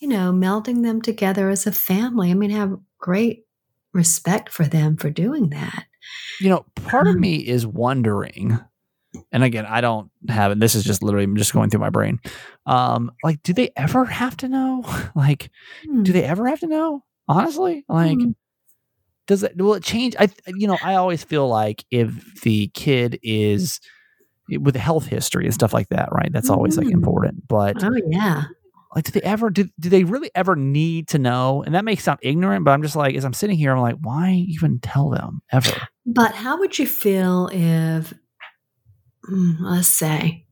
[0.00, 2.32] you know, melding them together as a family.
[2.32, 3.44] I mean, have great
[3.92, 5.84] respect for them for doing that.
[6.40, 8.58] You know, part of Um, me is wondering,
[9.32, 10.60] and again, I don't have it.
[10.60, 12.20] This is just literally just going through my brain.
[12.66, 14.84] Um, like, do they ever have to know?
[15.14, 15.50] like,
[16.02, 17.02] do they ever have to know?
[17.28, 18.30] Honestly, like, Hmm.
[19.26, 20.14] does it will it change?
[20.18, 23.80] I you know, I always feel like if the kid is
[24.60, 26.30] with a health history and stuff like that, right?
[26.32, 26.92] That's always like Mhm.
[26.92, 27.48] important.
[27.48, 28.44] But Oh yeah.
[28.94, 29.64] like, do they ever do?
[29.80, 31.62] Do they really ever need to know?
[31.62, 33.96] And that may sound ignorant, but I'm just like, as I'm sitting here, I'm like,
[34.02, 35.70] why even tell them ever?
[36.06, 38.12] But how would you feel if,
[39.28, 40.46] let's say,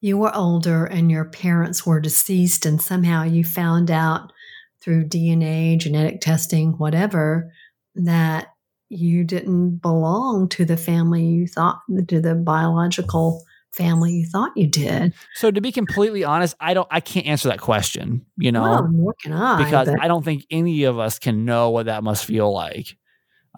[0.00, 4.32] you were older and your parents were deceased, and somehow you found out
[4.80, 7.50] through DNA, genetic testing, whatever,
[7.94, 8.48] that
[8.90, 14.66] you didn't belong to the family you thought, to the biological family you thought you
[14.66, 15.12] did?
[15.34, 18.88] So to be completely honest, I don't I can't answer that question, you know, well,
[18.88, 19.64] nor can I.
[19.64, 22.96] because but- I don't think any of us can know what that must feel like.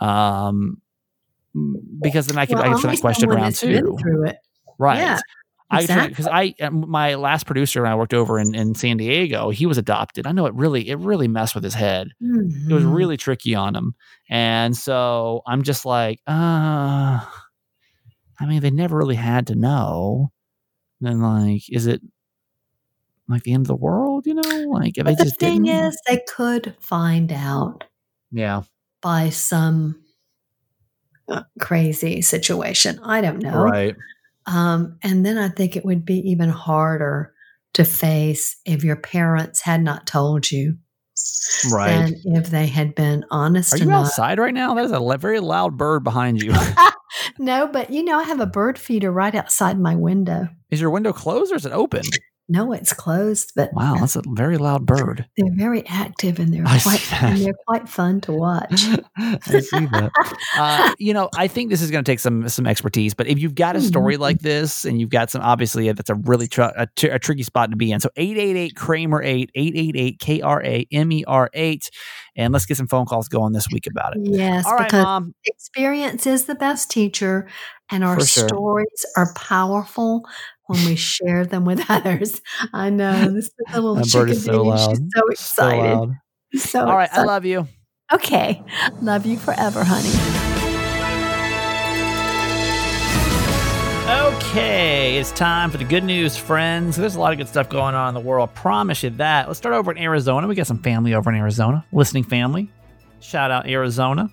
[0.00, 0.80] Um
[2.00, 3.96] because then I could well, I only that question around too.
[4.78, 4.98] Right.
[4.98, 5.18] Yeah,
[5.70, 9.50] I because I um, my last producer when I worked over in, in San Diego,
[9.50, 10.26] he was adopted.
[10.26, 12.08] I know it really it really messed with his head.
[12.20, 12.94] It was Mhm.
[12.94, 13.94] really tricky on him.
[14.30, 17.24] And so I'm just like, uh
[18.38, 20.30] I mean, they never really had to know.
[21.00, 22.02] Then like, is it
[23.28, 24.42] like the end of the world, you know?
[24.70, 25.86] Like if But they the just thing didn't?
[25.88, 27.84] is, they could find out
[28.30, 28.62] Yeah.
[29.02, 30.05] by some uh,
[31.60, 32.98] crazy situation.
[33.02, 33.62] I don't know.
[33.62, 33.96] Right.
[34.46, 37.32] Um, and then I think it would be even harder
[37.74, 40.76] to face if your parents had not told you
[41.72, 41.88] Right.
[41.88, 44.06] than if they had been honest Are you enough.
[44.06, 44.74] outside right now?
[44.74, 46.52] That is a very loud bird behind you.
[47.38, 50.48] no, but you know, I have a bird feeder right outside my window.
[50.70, 52.02] is your window closed or is it open?
[52.48, 55.26] No, it's closed, but Wow, that's a very loud bird.
[55.36, 58.70] they're very active and they're I quite and they're quite fun to watch.
[59.16, 60.12] I see that.
[60.56, 63.14] Uh, you know, I think this is going to take some some expertise.
[63.14, 66.14] But if you've got a story like this, and you've got some, obviously, that's a
[66.14, 67.98] really tr- a, tr- a tricky spot to be in.
[67.98, 71.50] So eight eight eight Kramer eight eight eight eight K R A M E R
[71.52, 71.90] eight,
[72.36, 74.22] and let's get some phone calls going this week about it.
[74.22, 75.34] Yes, All right, because mom.
[75.46, 77.48] experience is the best teacher,
[77.90, 78.46] and our sure.
[78.48, 80.24] stories are powerful
[80.66, 82.40] when we share them with others.
[82.72, 84.68] I know this is a little That bird is so chickadee.
[84.68, 84.90] loud.
[84.90, 85.82] She's so So excited.
[85.94, 86.12] loud.
[86.56, 87.66] So All right, I love you.
[88.12, 88.62] Okay,
[89.02, 90.10] love you forever, honey.
[94.36, 96.94] Okay, it's time for the good news, friends.
[96.96, 98.48] There's a lot of good stuff going on in the world.
[98.48, 99.48] I Promise you that.
[99.48, 100.46] Let's start over in Arizona.
[100.46, 102.70] We got some family over in Arizona, listening family.
[103.20, 104.30] Shout out Arizona.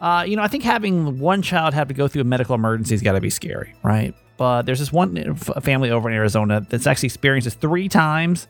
[0.00, 2.94] Uh, you know, I think having one child have to go through a medical emergency
[2.94, 4.14] has got to be scary, right?
[4.40, 8.48] But there's this one family over in Arizona that's actually experienced this three times,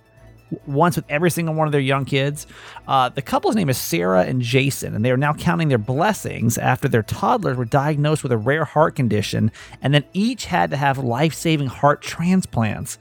[0.64, 2.46] once with every single one of their young kids.
[2.86, 6.58] Uh, the couple's name is Sarah and Jason, and they are now counting their blessings
[6.58, 9.50] after their toddlers were diagnosed with a rare heart condition,
[9.82, 12.96] and then each had to have life saving heart transplants.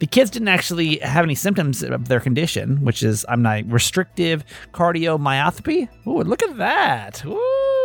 [0.00, 4.44] The kids didn't actually have any symptoms of their condition, which is I'm not restrictive
[4.72, 5.88] cardiomyopathy.
[6.08, 7.24] Ooh, look at that!
[7.24, 7.75] Ooh,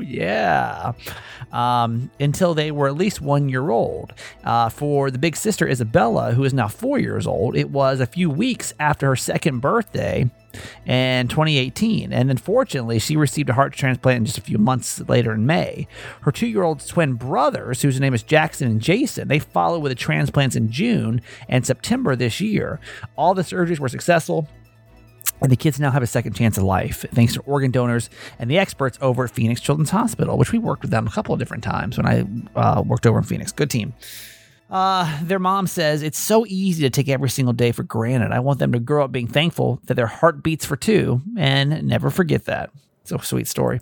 [0.00, 0.92] yeah.
[1.52, 4.12] Um, until they were at least one year old.
[4.44, 8.06] Uh, for the big sister Isabella, who is now four years old, it was a
[8.06, 10.30] few weeks after her second birthday
[10.86, 12.12] in 2018.
[12.12, 15.86] And then fortunately, she received a heart transplant just a few months later in May.
[16.22, 19.90] Her two year old twin brothers, whose name is Jackson and Jason, they followed with
[19.90, 22.80] the transplants in June and September this year.
[23.16, 24.48] All the surgeries were successful.
[25.40, 28.50] And the kids now have a second chance of life thanks to organ donors and
[28.50, 31.38] the experts over at Phoenix Children's Hospital, which we worked with them a couple of
[31.38, 32.24] different times when I
[32.58, 33.52] uh, worked over in Phoenix.
[33.52, 33.94] Good team.
[34.70, 38.32] Uh, their mom says it's so easy to take every single day for granted.
[38.32, 41.86] I want them to grow up being thankful that their heart beats for two and
[41.86, 42.70] never forget that.
[43.04, 43.80] So sweet story.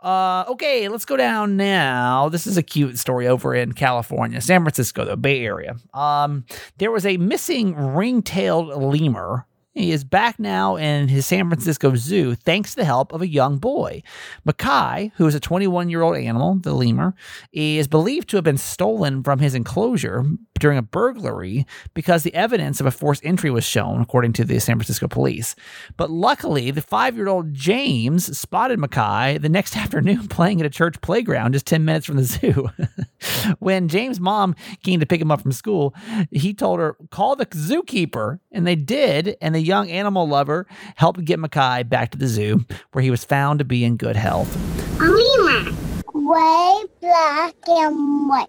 [0.00, 2.28] Uh, okay, let's go down now.
[2.28, 5.74] This is a cute story over in California, San Francisco, the Bay Area.
[5.92, 6.44] Um,
[6.78, 12.34] there was a missing ring-tailed lemur he is back now in his San Francisco zoo
[12.34, 14.02] thanks to the help of a young boy.
[14.46, 17.14] Maki, who is a 21 year old animal, the lemur,
[17.52, 20.24] is believed to have been stolen from his enclosure
[20.58, 24.60] during a burglary because the evidence of a forced entry was shown, according to the
[24.60, 25.56] San Francisco police.
[25.96, 30.70] But luckily, the five year old James spotted Maki the next afternoon playing at a
[30.70, 32.68] church playground just 10 minutes from the zoo.
[33.58, 35.94] when James' mom came to pick him up from school,
[36.30, 38.38] he told her, call the zookeeper.
[38.50, 39.36] And they did.
[39.40, 43.24] And the young animal lover helped get Maki back to the zoo, where he was
[43.24, 44.56] found to be in good health.
[45.00, 45.70] Lima.
[46.12, 48.48] White, black, and white.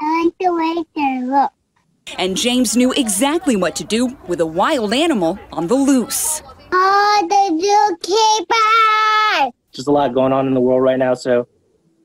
[0.00, 1.52] I like the way they look.
[2.18, 6.42] And James knew exactly what to do with a wild animal on the loose.
[6.72, 9.52] Oh, the zookeeper!
[9.72, 11.14] just a lot going on in the world right now.
[11.14, 11.46] So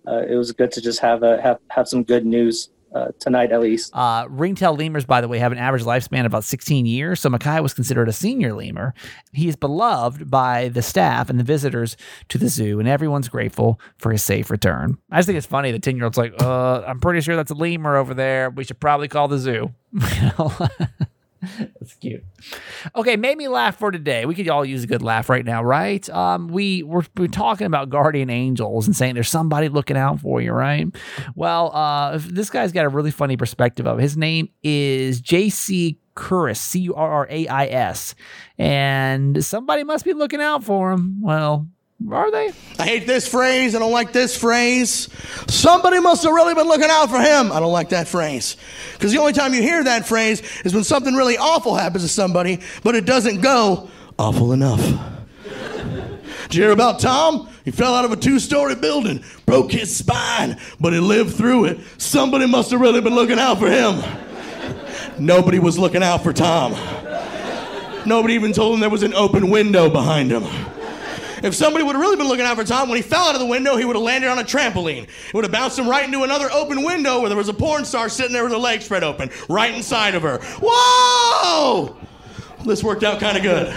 [0.08, 3.52] uh, it was good to just have a have have some good news uh, tonight
[3.52, 3.92] at least.
[3.94, 7.20] Uh, ringtail lemurs, by the way, have an average lifespan of about 16 years.
[7.20, 8.94] So Maki was considered a senior lemur.
[9.34, 11.98] He is beloved by the staff and the visitors
[12.30, 14.98] to the zoo, and everyone's grateful for his safe return.
[15.12, 15.72] I just think it's funny.
[15.72, 18.50] The 10 year old's like, uh, I'm pretty sure that's a lemur over there.
[18.50, 19.74] We should probably call the zoo.
[21.80, 22.24] That's cute.
[22.96, 24.26] Okay, made me laugh for today.
[24.26, 26.08] We could all use a good laugh right now, right?
[26.10, 30.42] Um, we we're, we're talking about guardian angels and saying there's somebody looking out for
[30.42, 30.88] you, right?
[31.36, 34.02] Well, uh, this guy's got a really funny perspective of it.
[34.02, 36.00] His name is J.C.
[36.16, 38.16] Currais, C U R R A I S,
[38.58, 41.22] and somebody must be looking out for him.
[41.22, 41.68] Well,
[42.14, 42.52] are they?
[42.78, 43.76] I hate this phrase.
[43.76, 45.10] I don't like this phrase.
[45.48, 47.52] Somebody must have really been looking out for him.
[47.52, 48.58] I don't like that phrase.
[48.94, 52.10] Because the only time you hear that phrase is when something really awful happens to
[52.10, 53.90] somebody, but it doesn't go
[54.20, 54.82] awful enough.
[56.44, 57.50] Did you hear about Tom?
[57.64, 61.66] He fell out of a two story building, broke his spine, but he lived through
[61.66, 61.80] it.
[61.98, 64.04] Somebody must have really been looking out for him.
[65.18, 66.74] Nobody was looking out for Tom.
[68.06, 70.44] Nobody even told him there was an open window behind him.
[71.46, 73.40] If somebody would have really been looking out for Tom, when he fell out of
[73.40, 75.04] the window, he would have landed on a trampoline.
[75.04, 77.86] It would have bounced him right into another open window where there was a porn
[77.86, 80.40] star sitting there with her legs spread open, right inside of her.
[80.60, 81.96] Whoa!
[82.66, 83.68] This worked out kind of good.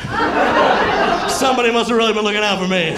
[1.30, 2.96] Somebody must have really been looking out for me.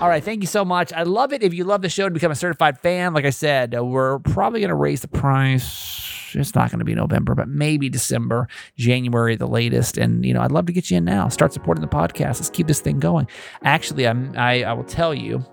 [0.00, 0.94] All right, thank you so much.
[0.94, 1.42] I love it.
[1.42, 4.18] If you love the show to become a certified fan, like I said, uh, we're
[4.20, 6.11] probably going to raise the price.
[6.40, 9.98] It's not going to be November, but maybe December, January, the latest.
[9.98, 11.28] And you know, I'd love to get you in now.
[11.28, 12.40] Start supporting the podcast.
[12.40, 13.26] Let's keep this thing going.
[13.62, 15.44] Actually, I'm, I I will tell you.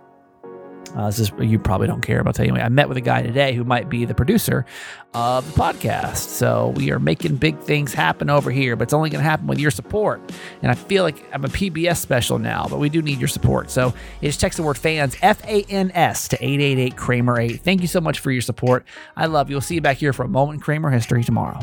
[0.96, 2.66] Uh, this is you probably don't care, I'll tell you anyway.
[2.66, 4.66] I met with a guy today who might be the producer
[5.14, 6.18] of the podcast.
[6.18, 9.48] So we are making big things happen over here, but it's only going to happen
[9.48, 10.22] with your support.
[10.62, 13.70] And I feel like I'm a PBS special now, but we do need your support.
[13.70, 17.62] So just text the word fans, F A N S, to 888 Kramer 8.
[17.62, 18.86] Thank you so much for your support.
[19.16, 19.56] I love you.
[19.56, 21.60] We'll see you back here for a moment in Kramer history tomorrow.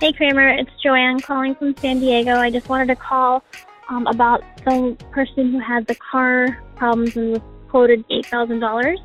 [0.00, 2.36] Hey Kramer, it's Joanne calling from San Diego.
[2.36, 3.44] I just wanted to call
[3.90, 8.96] um, about the person who had the car problems and was quoted $8,000.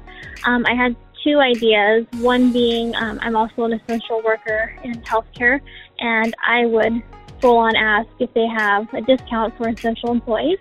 [0.45, 2.05] Um, I had two ideas.
[2.19, 5.59] One being um, I'm also an essential worker in healthcare,
[5.99, 7.01] and I would
[7.41, 10.59] full on ask if they have a discount for essential employees.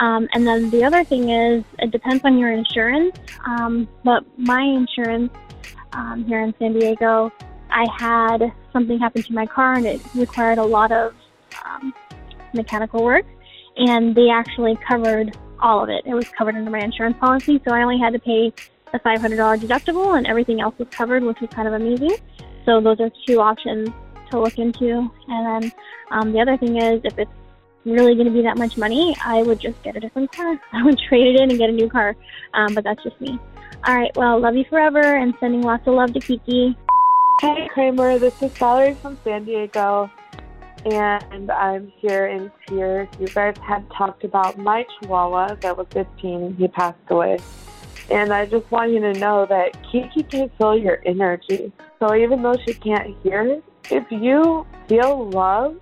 [0.00, 3.16] Um, and then the other thing is it depends on your insurance.
[3.46, 5.32] Um, but my insurance
[5.92, 7.32] um, here in San Diego,
[7.70, 11.14] I had something happen to my car and it required a lot of
[11.64, 11.92] um,
[12.54, 13.26] mechanical work,
[13.76, 16.02] and they actually covered all of it.
[16.06, 18.52] It was covered under my insurance policy, so I only had to pay
[18.92, 22.16] the $500 deductible, and everything else was covered, which was kind of amazing.
[22.64, 23.90] So those are two options
[24.30, 25.10] to look into.
[25.28, 25.72] And then
[26.10, 27.30] um, the other thing is, if it's
[27.84, 30.60] really going to be that much money, I would just get a different car.
[30.72, 32.16] I would trade it in and get a new car.
[32.54, 33.38] Um, but that's just me.
[33.84, 34.14] All right.
[34.16, 36.76] Well, love you forever, and sending lots of love to Kiki.
[37.40, 40.10] Hey Kramer, this is Valerie from San Diego,
[40.92, 43.08] and I'm here in tears.
[43.18, 46.56] You guys had talked about my chihuahua that was 15.
[46.56, 47.38] He passed away.
[48.10, 51.72] And I just want you to know that Kiki can feel your energy.
[51.98, 53.60] So even though she can't hear
[53.90, 55.76] if you feel love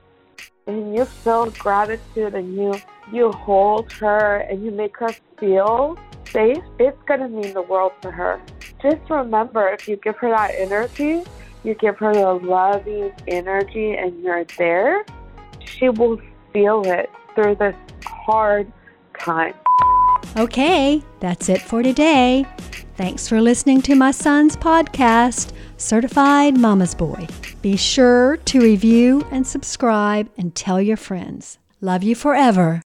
[0.67, 2.75] and you feel gratitude and you
[3.13, 8.11] you hold her and you make her feel safe, it's gonna mean the world to
[8.11, 8.41] her.
[8.83, 11.25] Just remember if you give her that energy,
[11.65, 15.05] you give her the loving energy and you're there,
[15.65, 16.21] she will
[16.53, 18.71] feel it through this hard
[19.19, 19.55] time.
[20.37, 22.47] Okay, that's it for today.
[22.97, 27.27] Thanks for listening to my son's podcast, Certified Mama's Boy.
[27.63, 31.59] Be sure to review and subscribe and tell your friends.
[31.81, 32.83] Love you forever.